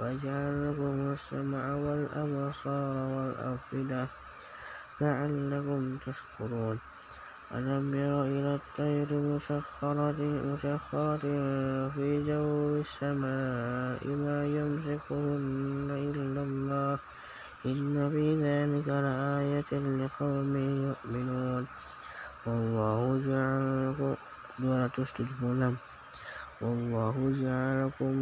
وجعل 0.00 0.52
لكم 0.66 0.96
السمع 1.12 1.64
والأبصار 1.74 2.94
والأفئدة 3.14 4.08
لعلكم 5.00 5.82
تشكرون. 6.06 6.78
ألم 7.52 7.94
ير 7.94 8.22
إلى 8.24 8.54
الطير 8.54 9.14
مسخرة 9.14 10.20
مسخرة 10.20 11.24
في 11.88 12.24
جو 12.24 12.80
السماء 12.80 14.08
ما 14.08 14.46
يمسكهن 14.46 15.88
إلا 15.90 16.42
الله. 16.42 16.98
إن 17.66 18.10
في 18.10 18.26
ذلك 18.42 18.88
لآية 18.88 19.70
لقوم 19.72 20.56
يؤمنون. 20.56 21.66
والله 22.46 23.00
جعل 23.26 24.16
ولا 24.62 24.88
تستجيبوا 24.88 25.54
لهم 25.54 25.76
والله 26.60 27.14
جعل 27.42 27.86
لكم 27.86 28.12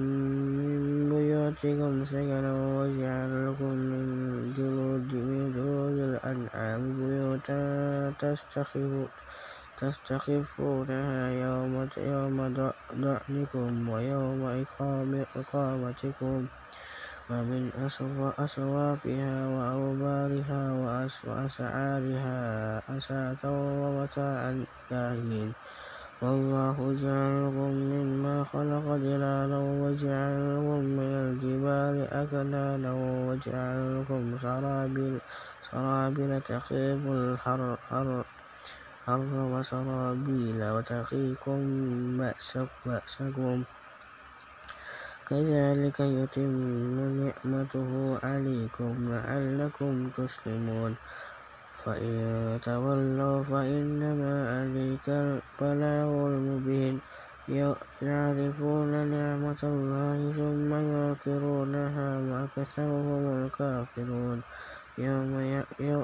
من 0.58 1.08
بيوتكم 1.12 2.04
سكنا 2.04 2.52
وجعل 2.78 3.30
لكم 3.46 3.72
من 3.74 4.04
جلود 4.56 5.14
من 5.14 5.52
جلود 5.52 5.98
الأنعام 6.10 6.82
بيوتا 6.96 8.12
تستخفونها 9.80 11.30
يوم 11.44 11.88
يوم 11.96 12.38
ضعنكم 12.94 13.88
ويوم 13.88 14.42
إقامتكم 15.36 16.46
ومن 17.30 17.70
أصوافها 18.38 19.34
وأوبارها 19.54 20.62
وأسعارها 21.26 22.38
أساتا 22.96 23.48
ومتاعا 23.48 24.64
إلى 24.92 25.52
والله 26.22 26.76
جعل 27.02 27.32
لكم 27.46 27.72
مما 27.92 28.44
خلق 28.52 28.86
ظلالا 29.04 29.60
وجعل 29.82 30.34
لكم 30.54 30.80
من 30.98 31.10
الجبال 31.26 31.96
أكنانا 32.22 32.92
وجعل 33.26 33.78
لكم 34.00 34.22
سرابيل 34.42 35.14
سرابيل 35.70 36.32
تقيكم 36.40 37.12
الحر 37.12 37.62
حر 37.90 38.24
حر 39.06 39.32
وسرابيل 39.54 40.60
وتقيكم 40.74 41.58
بأسكم. 42.18 43.58
كذلك 45.28 45.98
يتم 46.00 46.52
نعمته 47.20 47.90
عليكم 48.22 48.92
لعلكم 49.12 49.92
تسلمون. 50.16 50.92
فإن 51.84 52.58
تولوا 52.62 53.42
فإنما 53.42 54.34
عليك 54.54 55.08
البلاغ 55.08 56.10
المبين 56.26 57.00
يعرفون 58.02 58.92
نعمة 59.06 59.62
الله 59.62 60.32
ثم 60.38 60.70
ينكرونها 60.74 62.08
وأكثرهم 62.30 63.24
الكافرون 63.44 64.42
يوم, 64.98 65.62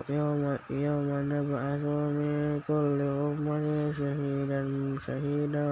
يوم, 0.09 0.59
يوم 0.71 1.09
نبعث 1.33 1.85
من 2.19 2.61
كل 2.69 2.99
أمة 3.29 3.91
شهيدا 3.93 4.63
شهيدا 5.07 5.69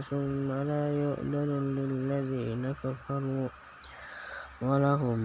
ثم 0.00 0.48
لا 0.70 0.84
يؤذن 1.02 1.50
للذين 1.76 2.74
كفروا 2.84 3.48
ولهم 4.62 5.20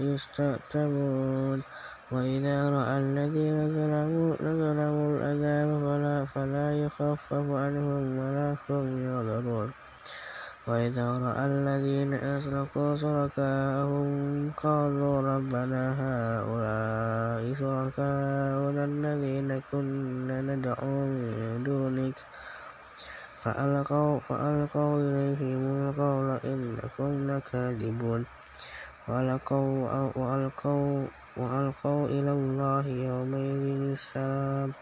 يستعتبون 0.00 1.62
وإذا 2.10 2.70
رأى 2.70 2.98
الذين 2.98 3.58
ظلموا 3.70 4.34
العذاب 4.34 5.68
فلا, 5.84 6.16
فلا 6.34 6.68
يخفف 6.84 7.46
عنهم 7.50 8.18
ولا 8.18 8.56
هم 8.68 8.86
ينظرون 9.06 9.70
وإذا 10.66 11.06
رأى 11.18 11.46
الذين 11.46 12.14
أشركوا 12.14 12.96
شركاءهم 12.96 14.08
قالوا 14.56 15.20
ربنا 15.20 15.82
هؤلاء 16.02 17.54
شركاؤنا 17.54 18.84
الذين 18.84 19.62
كنا 19.72 20.40
ندعو 20.40 21.06
من 21.06 21.62
دونك. 21.64 22.16
فألقوا, 23.42 24.20
فألقوا 24.28 24.94
إليهم 25.00 25.62
القول 25.88 26.28
إنكم 26.44 27.30
لكاذبون. 27.30 28.24
وألقوا, 29.10 31.06
إلى 32.06 32.30
الله 32.30 32.86
يومئذ 32.86 33.90
السلام. 33.90 34.74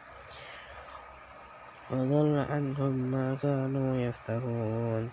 وضل 1.91 2.47
عنهم 2.51 2.93
ما 2.93 3.35
كانوا 3.35 3.97
يفترون. 3.97 5.11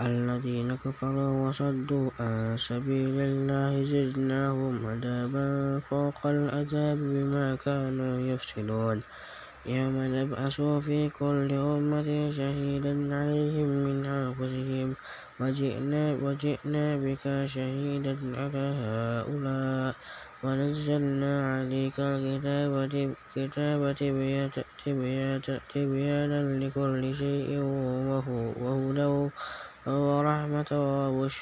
الذين 0.00 0.76
كفروا 0.84 1.48
وصدوا 1.48 2.10
عن 2.20 2.56
سبيل 2.56 3.20
الله 3.20 3.84
زدناهم 3.84 4.86
عذابا 4.86 5.80
فوق 5.90 6.26
العذاب 6.26 6.98
بما 6.98 7.56
كانوا 7.64 8.20
يفسدون. 8.20 9.02
يوم 9.66 9.96
نبعث 9.98 10.60
في 10.60 11.08
كل 11.08 11.52
أمة 11.52 12.30
شهيدا 12.30 12.94
عليهم 13.16 13.68
من 13.68 14.06
أنفسهم. 14.06 14.94
وجئنا, 15.40 16.16
وجئنا 16.22 16.96
بك 16.96 17.46
شهيدا 17.46 18.16
على 18.38 18.66
هؤلاء. 18.82 19.94
ونزلنا 20.44 21.34
عليك 21.58 21.98
الكتاب 21.98 22.72
كتاب 23.34 23.94
تبيانا 25.74 26.40
لكل 26.58 27.14
شيء 27.14 27.58
وهدى 28.62 29.30
ورحمة 29.88 30.70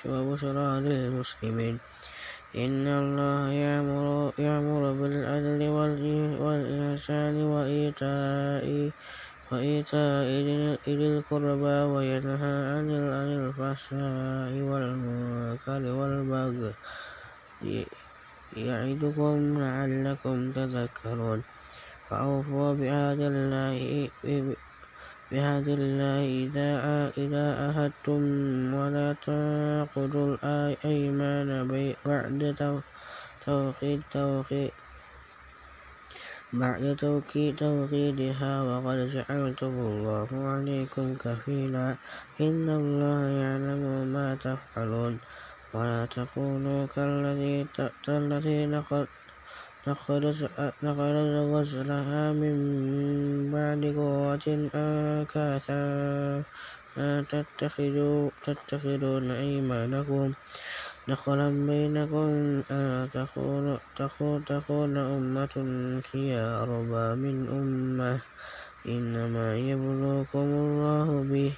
وبشرى 0.07 0.71
للمسلمين. 0.81 1.79
إن 2.57 2.87
الله 2.87 3.53
يأمر, 3.53 4.33
يأمر 4.39 4.83
بالعدل 4.93 5.61
والإحسان 6.41 7.37
وإيتاء 7.43 8.91
وإيتاء 9.51 10.27
ذي 10.87 11.07
القربى 11.13 11.79
وينهى 11.95 12.57
عن 12.75 12.89
الفحشاء 13.41 14.53
والمنكر 14.71 15.83
والبغي 15.99 16.73
يعظكم 18.57 19.37
لعلكم 19.59 20.37
تذكرون. 20.53 21.41
فأوفوا 22.11 22.75
بعهد 22.75 23.21
الله 23.21 24.09
بعهد 25.33 25.69
الله 25.69 26.23
إذا 27.19 27.43
أهدتم 27.69 28.23
ولا 28.75 29.09
تنقضوا 29.27 30.37
الأيمان 30.43 31.51
بعد 32.07 32.41
توقيد 33.47 34.03
توقيد 34.13 34.71
بعد 36.53 36.97
توكيدها 37.59 38.63
وقد 38.63 38.99
جعلته 39.11 39.75
الله 39.93 40.29
عليكم 40.33 41.15
كفيلا. 41.15 41.97
إن 42.41 42.67
الله 42.71 43.21
يعلم 43.29 43.83
ما 44.15 44.29
تفعلون. 44.35 45.19
ولا 45.75 46.07
تكونوا 46.07 46.87
كالذي 46.87 47.67
نقض 49.87 50.25
غزلها 51.53 52.33
من 52.33 52.57
بعد 53.55 53.83
قوة 53.99 54.47
أنكاثا 54.75 55.83
تتخذون 58.45 59.31
أيمانكم. 59.31 60.33
دخلا 61.09 61.49
بينكم 61.67 62.31
أن 62.71 63.09
تكون 64.47 64.97
أمة 64.97 65.57
هي 66.13 66.31
أربى 66.63 67.07
من 67.23 67.37
أمة. 67.61 68.21
إنما 68.89 69.57
يبلوكم 69.57 70.49
الله 70.65 71.09
به 71.31 71.53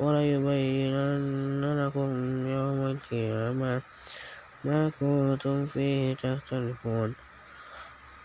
وليبينن 0.00 1.64
لكم 1.80 2.10
يوم 2.46 2.80
القيامة 2.92 3.82
ما 4.64 4.90
كنتم 5.00 5.64
فيه 5.64 6.14
تختلفون. 6.14 7.27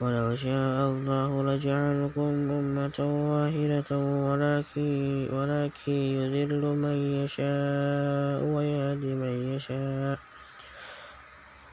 ولو 0.03 0.35
شاء 0.35 0.77
الله 0.93 1.31
لجعلكم 1.47 2.31
أمة 2.59 2.97
واحدة 3.31 3.89
ولكن 5.35 5.91
يذل 6.19 6.63
من 6.83 6.97
يشاء 7.23 8.39
ويهدي 8.53 9.11
من 9.21 9.33
يشاء. 9.55 10.19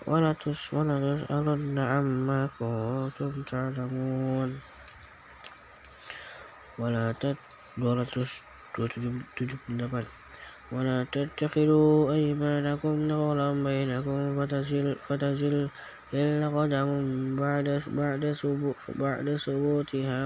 ولتسألن 0.07 1.79
عما 1.79 2.41
كنتم 2.59 3.33
تعلمون. 3.51 4.51
ولا 6.79 7.15
ولا 10.73 11.07
تتخذوا 11.13 12.13
أيمانكم 12.13 12.95
نغلا 13.11 13.49
بينكم 13.65 14.47
فتزل 15.09 15.69
إلا 16.11 16.49
قدم 16.51 16.89
بعد 17.39 17.83
بعد 18.99 19.37
ثبوتها 19.45 20.19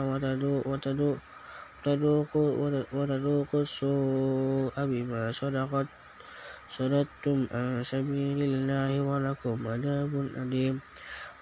وتذوق 2.95 3.53
السوء 3.55 4.75
بما 4.77 5.23
صدقت 5.33 5.87
صددتم 6.77 7.39
عن 7.53 7.85
سبيل 7.85 8.41
الله 8.43 8.91
ولكم 9.01 9.57
عذاب 9.69 10.13
أليم. 10.41 10.81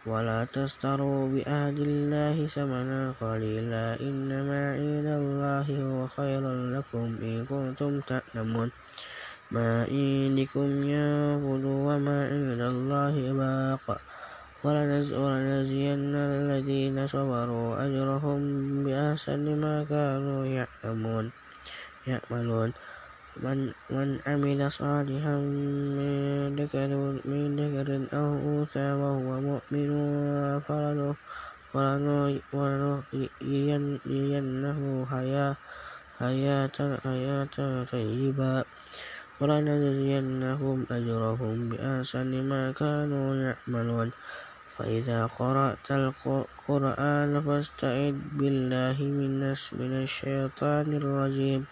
ولا 0.07 0.51
تشتروا 0.51 1.21
بعهد 1.31 1.79
الله 1.79 2.37
ثمنا 2.51 3.15
قليلا 3.23 3.87
إنما 4.03 4.63
عند 4.75 5.09
الله 5.23 5.67
هو 5.87 5.99
خير 6.11 6.43
لكم 6.75 7.07
إن 7.23 7.47
كنتم 7.47 7.93
تعلمون. 8.11 8.71
ما 9.55 9.87
عندكم 9.87 10.69
ينفد 10.83 11.65
وما 11.65 12.19
عند 12.33 12.61
الله 12.75 13.15
باق. 13.39 14.12
ولنجزين 14.63 16.15
الذين 16.15 17.07
صبروا 17.07 17.83
أجرهم 17.83 18.41
بأحسن 18.85 19.43
ما 19.59 19.83
كانوا 19.91 20.47
يعلمون 20.47 21.27
يعملون. 22.07 22.71
من, 23.43 23.59
من 23.91 24.09
عمل 24.27 24.61
صالحا 24.73 25.37
من 25.99 26.55
ذكر, 26.55 26.91
من 27.27 27.51
أو 28.15 28.29
أنثى 28.39 28.89
وهو 29.03 29.29
مؤمن 29.41 29.91
فلنحيينه 33.03 34.79
حياة 35.11 35.57
حياة 36.19 36.79
حياة 37.05 37.57
طيبة. 37.93 38.65
ولنجزينهم 39.41 40.87
أجرهم 40.91 41.69
بأحسن 41.69 42.31
ما 42.47 42.73
كانوا 42.73 43.29
يعملون. 43.35 44.09
فإذا 44.83 45.31
قرأت 45.39 45.87
القرآن 45.95 47.31
فاستعذ 47.47 48.17
بالله 48.35 48.99
من 49.79 49.93
الشيطان 50.03 50.87
الرجيم. 50.91 51.71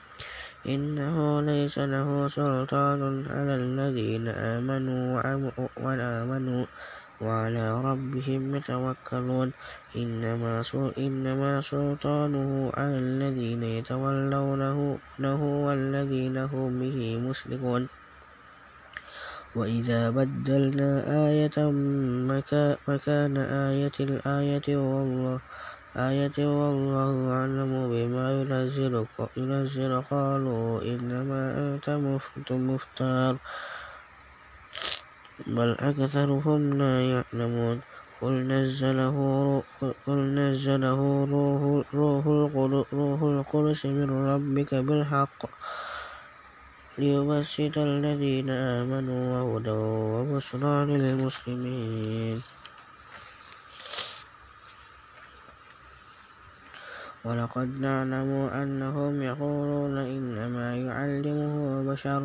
إنه 0.62 1.16
ليس 1.42 1.74
له 1.90 2.28
سلطان 2.30 3.26
على 3.26 3.54
الذين 3.58 4.30
آمنوا 4.30 5.02
وآمنوا 5.82 6.64
وعلى 7.18 7.66
ربهم 7.82 8.42
يتوكلون. 8.54 9.48
إنما 9.96 10.62
إنما 10.98 11.52
سلطانه 11.66 12.50
على 12.78 12.98
الذين 12.98 13.62
يتولونه 13.62 14.78
والذين 15.66 16.36
هم 16.38 16.70
به 16.78 16.98
مسلمون. 17.26 17.82
وإذا 19.54 20.10
بدلنا 20.10 20.90
آية 21.26 21.56
مكان 22.88 23.36
آية 23.36 23.96
الآية 24.00 24.68
والله 24.76 25.40
آية 25.96 26.38
والله 26.38 27.12
أعلم 27.32 27.72
بما 27.90 28.26
ينزل, 28.40 29.06
ينزل 29.36 30.02
قالوا 30.02 30.82
إنما 30.82 31.40
أنت 31.74 31.90
مفتر 32.52 33.38
بل 35.46 35.70
أكثرهم 35.80 36.60
لا 36.78 36.94
يعلمون 37.10 37.80
قل 38.20 38.32
نزله 38.48 39.16
قل 40.06 40.20
نزله 40.34 41.00
روح, 41.94 42.26
روح 42.94 43.22
القدس 43.22 43.86
من 43.86 44.10
ربك 44.10 44.74
بالحق 44.74 45.40
ليبسط 47.00 47.74
الذين 47.78 48.50
آمنوا 48.50 49.22
وهدى 49.40 49.80
وبشرى 50.14 50.76
للمسلمين. 50.90 52.38
ولقد 57.24 57.68
نعلم 57.80 58.30
أنهم 58.52 59.14
يقولون 59.22 59.94
إنما 59.96 60.68
يعلمه 60.76 61.56
بشر 61.88 62.22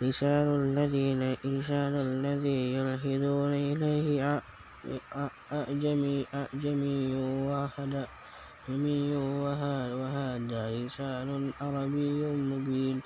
لسان 0.00 0.48
الذين 0.62 1.36
لسان 1.44 1.94
الذي 1.96 2.60
يلحدون 2.76 3.52
إليه 3.54 4.40
أعجمي 5.52 6.16
أعجمي 6.34 6.98
وهذا 7.48 8.04
جميع 8.68 9.18
وهذا 9.18 10.62
لسان 10.70 11.28
عربي 11.60 12.20
مبين. 12.50 12.96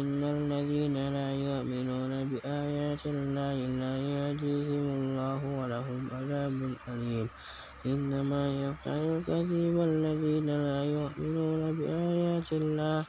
إن 0.00 0.20
الذين 0.36 0.96
لا 1.16 1.28
يؤمنون 1.46 2.12
بآيات 2.30 3.04
الله 3.06 3.56
لا 3.82 3.94
يهديهم 4.10 4.86
الله 4.98 5.40
ولهم 5.60 6.02
عذاب 6.16 6.58
أليم. 6.92 7.28
إنما 7.86 8.42
يفتح 8.64 8.96
الكذب 9.12 9.76
الذين 9.92 10.48
لا 10.66 10.80
يؤمنون 10.96 11.62
بآيات 11.78 12.50
الله 12.52 13.00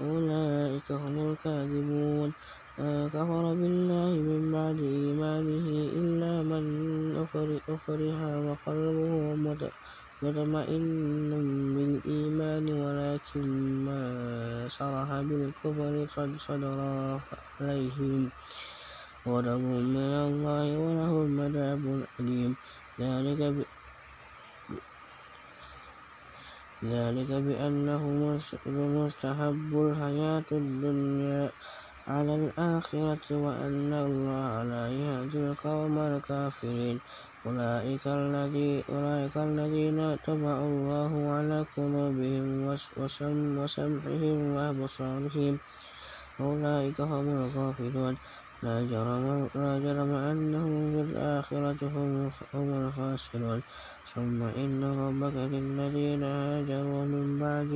أولئك 0.00 0.88
هم 1.02 1.14
الكاذبون. 1.28 2.30
ما 2.78 3.08
كفر 3.14 3.44
بالله 3.60 4.10
من 4.30 4.42
بعد 4.56 4.78
إيمانه 4.80 5.66
إلا 6.00 6.32
من 6.52 6.64
أكره 7.68 7.68
وقلبه 8.46 9.12
مطمئن 10.22 11.30
بالإيمان 11.74 12.66
ولكن 12.82 13.46
ما 13.84 14.02
شرح 14.68 15.08
بالكفر 15.28 15.94
قد 16.16 16.30
صدر 16.46 16.78
عليهم 17.60 18.30
غضب 19.26 19.62
من 19.96 20.12
الله 20.28 20.66
ولهم 20.84 21.40
عذاب 21.40 22.04
أليم 22.20 22.52
ذلك 23.00 23.40
ذلك 26.84 27.30
بأنه 27.30 28.02
مستحب 28.66 29.70
الحياة 29.72 30.48
الدنيا 30.52 31.50
على 32.08 32.34
الآخرة 32.34 33.26
وأن 33.30 33.92
الله 33.92 34.62
لا 34.72 34.84
يهدي 34.88 35.38
القوم 35.38 35.98
الكافرين 35.98 37.00
أولئك, 37.46 38.04
الذي 38.06 38.84
أولئك 38.88 39.36
الذين 39.36 40.16
طبع 40.26 40.56
الله 40.70 41.12
على 41.36 41.58
قلوبهم 41.76 42.46
وسمعهم 43.58 44.38
وأبصارهم. 44.56 45.54
أولئك 46.40 46.98
هم 47.00 47.26
الغافلون. 47.38 48.14
لا 48.62 48.76
جرم, 48.92 49.48
لا 49.54 49.72
جرم 49.84 50.12
أنهم 50.32 50.80
في 50.92 51.00
الآخرة 51.08 51.80
هم 52.54 52.68
الخاسرون. 52.82 53.60
ثم 54.14 54.42
إن 54.42 54.82
ربك 54.82 55.36
للذين 55.54 56.22
هاجروا 56.22 57.04
من 57.14 57.26
بعد 57.38 57.72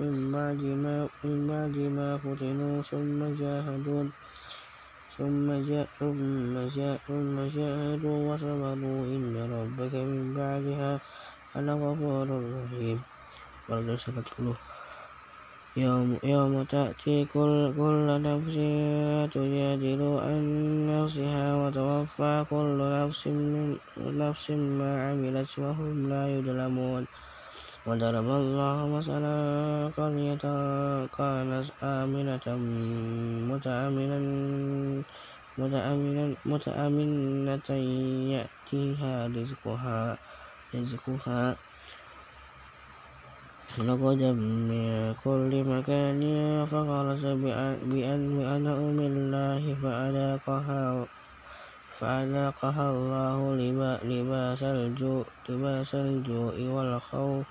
من 0.00 0.14
بعد 0.36 0.62
ما 0.84 0.96
من 1.24 1.38
بعد 1.48 1.76
ما 1.96 2.10
فتنوا 2.22 2.82
ثم 2.90 3.18
جاهدوا 3.40 4.04
ثم 5.18 5.48
جاء 5.68 5.88
ثم 5.98 6.54
جاء 6.76 6.98
ثم 7.08 7.36
جاهدوا 7.56 8.18
وصبروا 8.34 9.00
إن 9.14 9.34
ربك 9.36 9.94
من 9.94 10.34
بعدها 10.38 11.00
لغفور 11.56 12.28
رحيم. 12.54 12.98
يوم, 15.76 16.18
يوم 16.24 16.62
تأتي 16.62 17.24
كل, 17.34 17.74
كل 17.78 18.06
نفس 18.22 18.56
تجادل 19.34 20.02
عن 20.24 20.42
نفسها 20.90 21.46
وتوفى 21.60 22.44
كل 22.50 22.78
نفس, 22.98 23.22
نفس 23.98 24.50
ما 24.50 24.90
عملت 25.10 25.58
وهم 25.58 26.08
لا 26.08 26.22
يظلمون. 26.34 27.06
وضرب 27.88 28.28
الله 28.40 28.76
مثلا 28.96 29.36
قرية 29.96 30.44
كانت 31.18 31.66
آمنة 31.82 32.46
متأمنا 33.50 34.18
متأمنة, 35.58 36.36
متأمنة 36.46 37.68
يأتيها 38.34 39.14
رزقها 39.26 40.18
رزقها. 40.74 41.56
لقد 43.78 44.20
من 44.68 45.14
كل 45.24 45.52
مكان 45.74 46.20
فخرج 46.70 47.22
بأنعم 47.90 48.98
الله 49.10 49.62
فأذاقها 49.82 51.06
فأذاقها 51.98 52.86
الله 52.90 53.38
لباس 54.04 54.62
الجوع, 54.62 55.24
لباس 55.48 55.94
الجوع 55.94 56.54
والخوف 56.74 57.46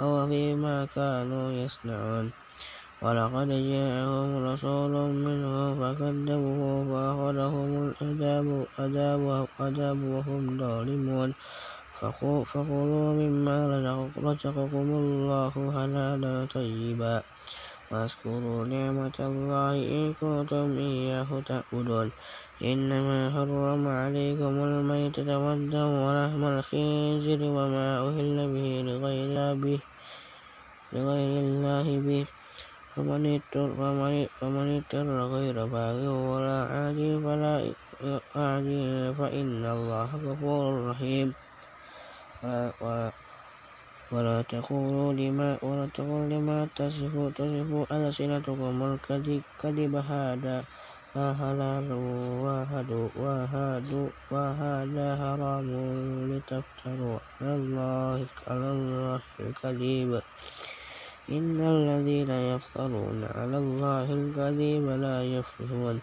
بما 0.00 0.88
كانوا 0.94 1.52
يصنعون. 1.52 2.30
ولقد 3.02 3.48
جاءهم 3.48 4.30
رسول 4.44 4.94
منهم 5.12 5.68
فكذبوه 5.80 6.84
فأخذهم 6.90 7.94
العذاب 8.02 9.98
وهم 10.02 10.58
ظالمون. 10.58 11.34
فكلوا 11.90 13.12
مما 13.20 13.56
رزقكم 14.24 14.86
الله 15.02 15.52
حلالا 15.74 16.46
طيبا. 16.54 17.22
واذكروا 17.90 18.64
نعمة 18.64 19.16
الله 19.20 19.72
إن 19.72 20.14
كنتم 20.20 20.78
إياه 20.78 21.30
تعبدون. 21.46 22.10
إنما 22.62 23.36
حرم 23.36 23.84
عليكم 23.88 24.54
الميتة 24.64 25.28
والدم 25.28 25.90
ولحم 26.06 26.42
الخنزير 26.44 27.40
وما 27.42 27.88
أهل 28.08 28.36
به 28.48 28.68
لغير 28.88 29.28
لغير 30.92 31.34
الله 31.44 31.86
به. 32.00 32.24
فمن 32.96 33.22
اضطر 34.76 35.08
غير 35.36 35.56
باغ 35.68 35.98
ولا 36.32 36.58
عاد 36.72 37.00
فلا 37.24 37.54
عاد 38.36 38.68
فإن 39.18 39.62
الله 39.76 40.08
غفور 40.24 40.90
رحيم. 40.90 41.28
ولا 44.12 44.36
تقولوا 44.48 45.12
لما 45.12 45.58
ولا 45.62 45.86
تقولوا 45.92 46.28
لما 46.32 46.58
تصف 46.76 47.12
تصف 47.36 47.70
ألسنتكم 47.92 48.76
الكذب 48.96 49.94
هذا. 49.96 50.64
حلال 51.16 51.88
وهذا 54.30 55.08
حرام 55.20 55.68
لتفتروا 56.30 57.18
على 57.40 57.54
الله 57.54 58.26
على 58.48 58.68
الله 58.76 59.20
الكذب 59.40 60.22
إن 61.26 61.58
الذين 61.60 62.30
يفترون 62.30 63.24
على 63.34 63.56
الله 63.58 64.06
الكذب 64.12 64.86
لا 65.04 65.18
يفلحون. 65.24 66.00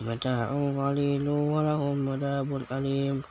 متاع 0.00 0.48
قليل 0.82 1.28
ولهم 1.28 2.08
عذاب 2.08 2.50
أليم. 2.72 3.22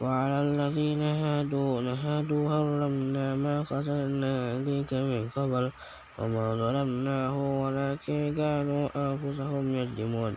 وعلى 0.00 0.38
الذين 0.42 1.02
هادوا 1.02 1.80
هادوا 2.04 2.44
حرمنا 2.50 3.26
ما 3.36 3.56
قتلنا 3.62 4.34
عليك 4.52 4.92
من 4.92 5.28
قبل. 5.36 5.70
وما 6.18 6.46
ظلمناه 6.54 7.36
ولكن 7.62 8.34
كانوا 8.36 8.84
أنفسهم 8.96 9.64
يظلمون. 9.74 10.34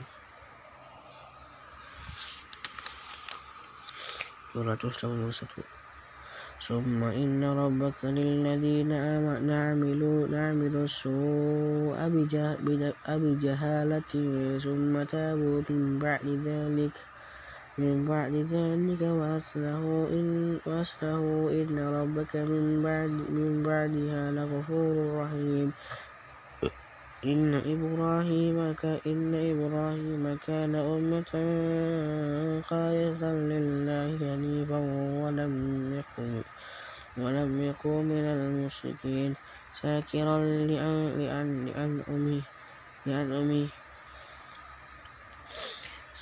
سورة 4.54 4.84
ثم 6.68 7.04
إن 7.04 7.44
ربك 7.44 8.00
للذين 8.06 8.92
عملوا 9.52 10.20
عملوا 10.32 10.86
السوء 10.90 12.00
بجهالة 13.08 14.14
ثم 14.66 14.94
تابوا 15.04 15.62
من 15.70 16.00
بعد 16.00 16.28
ذلك. 16.48 17.15
من 17.78 18.06
بعد 18.06 18.32
ذلك 18.32 19.02
وأصلحوا 19.02 20.08
إن, 20.10 20.60
وأصلحوا 20.66 21.52
إن 21.52 21.76
ربك 21.80 22.36
من, 22.36 22.80
بعد 22.84 23.12
من 23.12 23.64
بعدها 23.64 24.32
لغفور 24.32 24.96
رحيم. 25.20 25.74
إن 27.26 27.54
إبراهيم 27.54 28.58
إن 29.12 29.32
إبراهيم 29.52 30.24
كان 30.48 30.76
أمة 30.76 31.32
قانتا 32.72 33.32
لله 33.52 34.10
حنيفا 34.24 34.80
ولم 35.24 35.54
يكن 36.00 36.44
ولم 37.18 37.52
يكن 37.62 37.98
من 38.08 38.26
المشركين. 38.38 39.36
شاكرا 39.82 40.38
لأنعمه 40.72 42.42
لأنعمه 43.06 43.68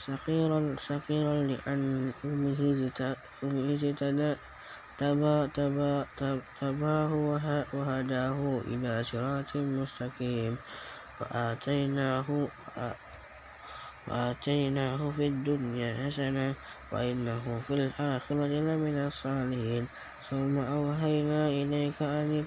صغيرا 0.06 0.76
صغيرا 0.80 1.36
لأن 1.48 2.12
أمه 2.26 2.60
تباه 6.60 7.14
وهداه 7.74 8.40
إلى 8.68 9.04
صراط 9.04 9.52
مستقيم. 9.56 10.54
وآتيناه 11.20 12.28
وآتيناه 14.08 15.02
في 15.16 15.28
الدنيا 15.28 15.90
حسنة 16.06 16.56
وإنه 16.92 17.44
في 17.66 17.74
الآخرة 17.74 18.46
لمن 18.48 18.98
الصالحين. 19.08 19.88
ثم 20.30 20.56
أوحينا 20.60 21.42
إليك 21.48 22.00
أن 22.02 22.46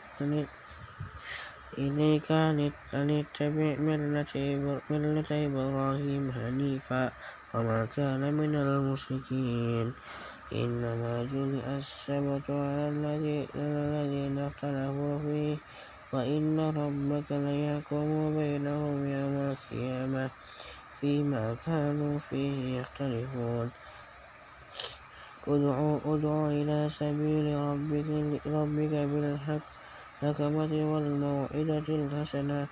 إليك 1.78 2.28
أن 2.32 3.08
اتبع 3.20 3.70
ملة 4.90 5.30
إبراهيم 5.46 6.24
حنيفا. 6.32 7.12
وما 7.56 7.88
كان 7.96 8.34
من 8.34 8.54
المشركين. 8.54 9.92
إنما 10.52 11.24
جلئ 11.32 11.66
السبت 11.80 12.46
على 12.50 12.84
الذين 12.92 14.36
اختلفوا 14.38 15.18
فيه 15.24 15.56
وإن 16.12 16.60
ربك 16.60 17.28
ليحكم 17.30 18.06
بينهم 18.36 18.96
يوم 19.06 19.36
القيامة 19.52 20.30
فيما 21.00 21.56
كانوا 21.66 22.18
فيه 22.18 22.80
يختلفون. 22.80 23.70
ادع 25.48 26.36
إلى 26.60 26.78
سبيل 27.00 27.46
ربك, 27.56 28.08
ربك 28.46 28.94
بالحق 29.12 29.66
حكمة 30.20 30.72
والموعظة 30.92 31.88
الحسنة 31.88 32.68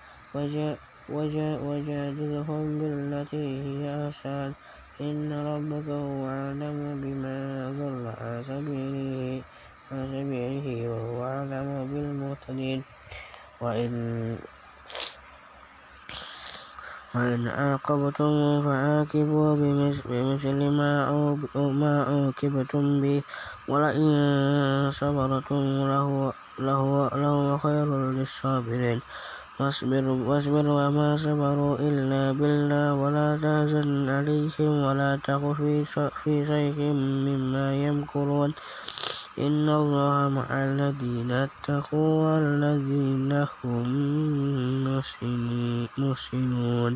وجادلهم 1.08 2.64
بالتي 2.78 3.46
هي 3.64 4.08
أحسن 4.08 4.52
إن 5.00 5.26
ربك 5.26 5.88
هو 5.90 6.22
أعلم 6.30 7.02
بما 7.02 7.38
ضل 7.74 8.06
عن 8.14 8.42
سبيله 8.46 9.42
سبيله 9.90 10.66
وهو 10.86 11.18
أعلم 11.26 11.68
بالمهتدين. 11.90 12.80
وإن 13.58 13.92
وإن 17.14 17.48
عاقبتم 17.48 18.62
فعاقبوا 18.62 19.50
بمثل 20.06 20.58
ما 20.70 20.92
عوقبتم 22.06 22.84
به. 23.02 23.22
ولئن 23.68 24.10
صبرتم 24.94 25.62
لهو 26.58 27.58
خير 27.58 27.88
للصابرين. 28.14 29.00
واصبر 29.60 30.04
واصبر 30.08 30.66
وما 30.66 31.16
صبروا 31.16 31.78
إلا 31.78 32.32
بالله 32.38 32.94
ولا 32.94 33.28
تحزن 33.38 34.08
عليهم 34.10 34.72
ولا 34.82 35.10
تق 35.22 35.42
في 36.22 36.34
شيء 36.50 36.80
مما 37.26 37.66
يمكرون. 37.86 38.50
إن 39.38 39.66
الله 39.68 40.28
مع 40.28 40.46
الذين 40.50 41.30
اتقوا 41.30 42.14
والذين 42.24 43.32
هم 43.64 43.86
محسنون 45.98 46.92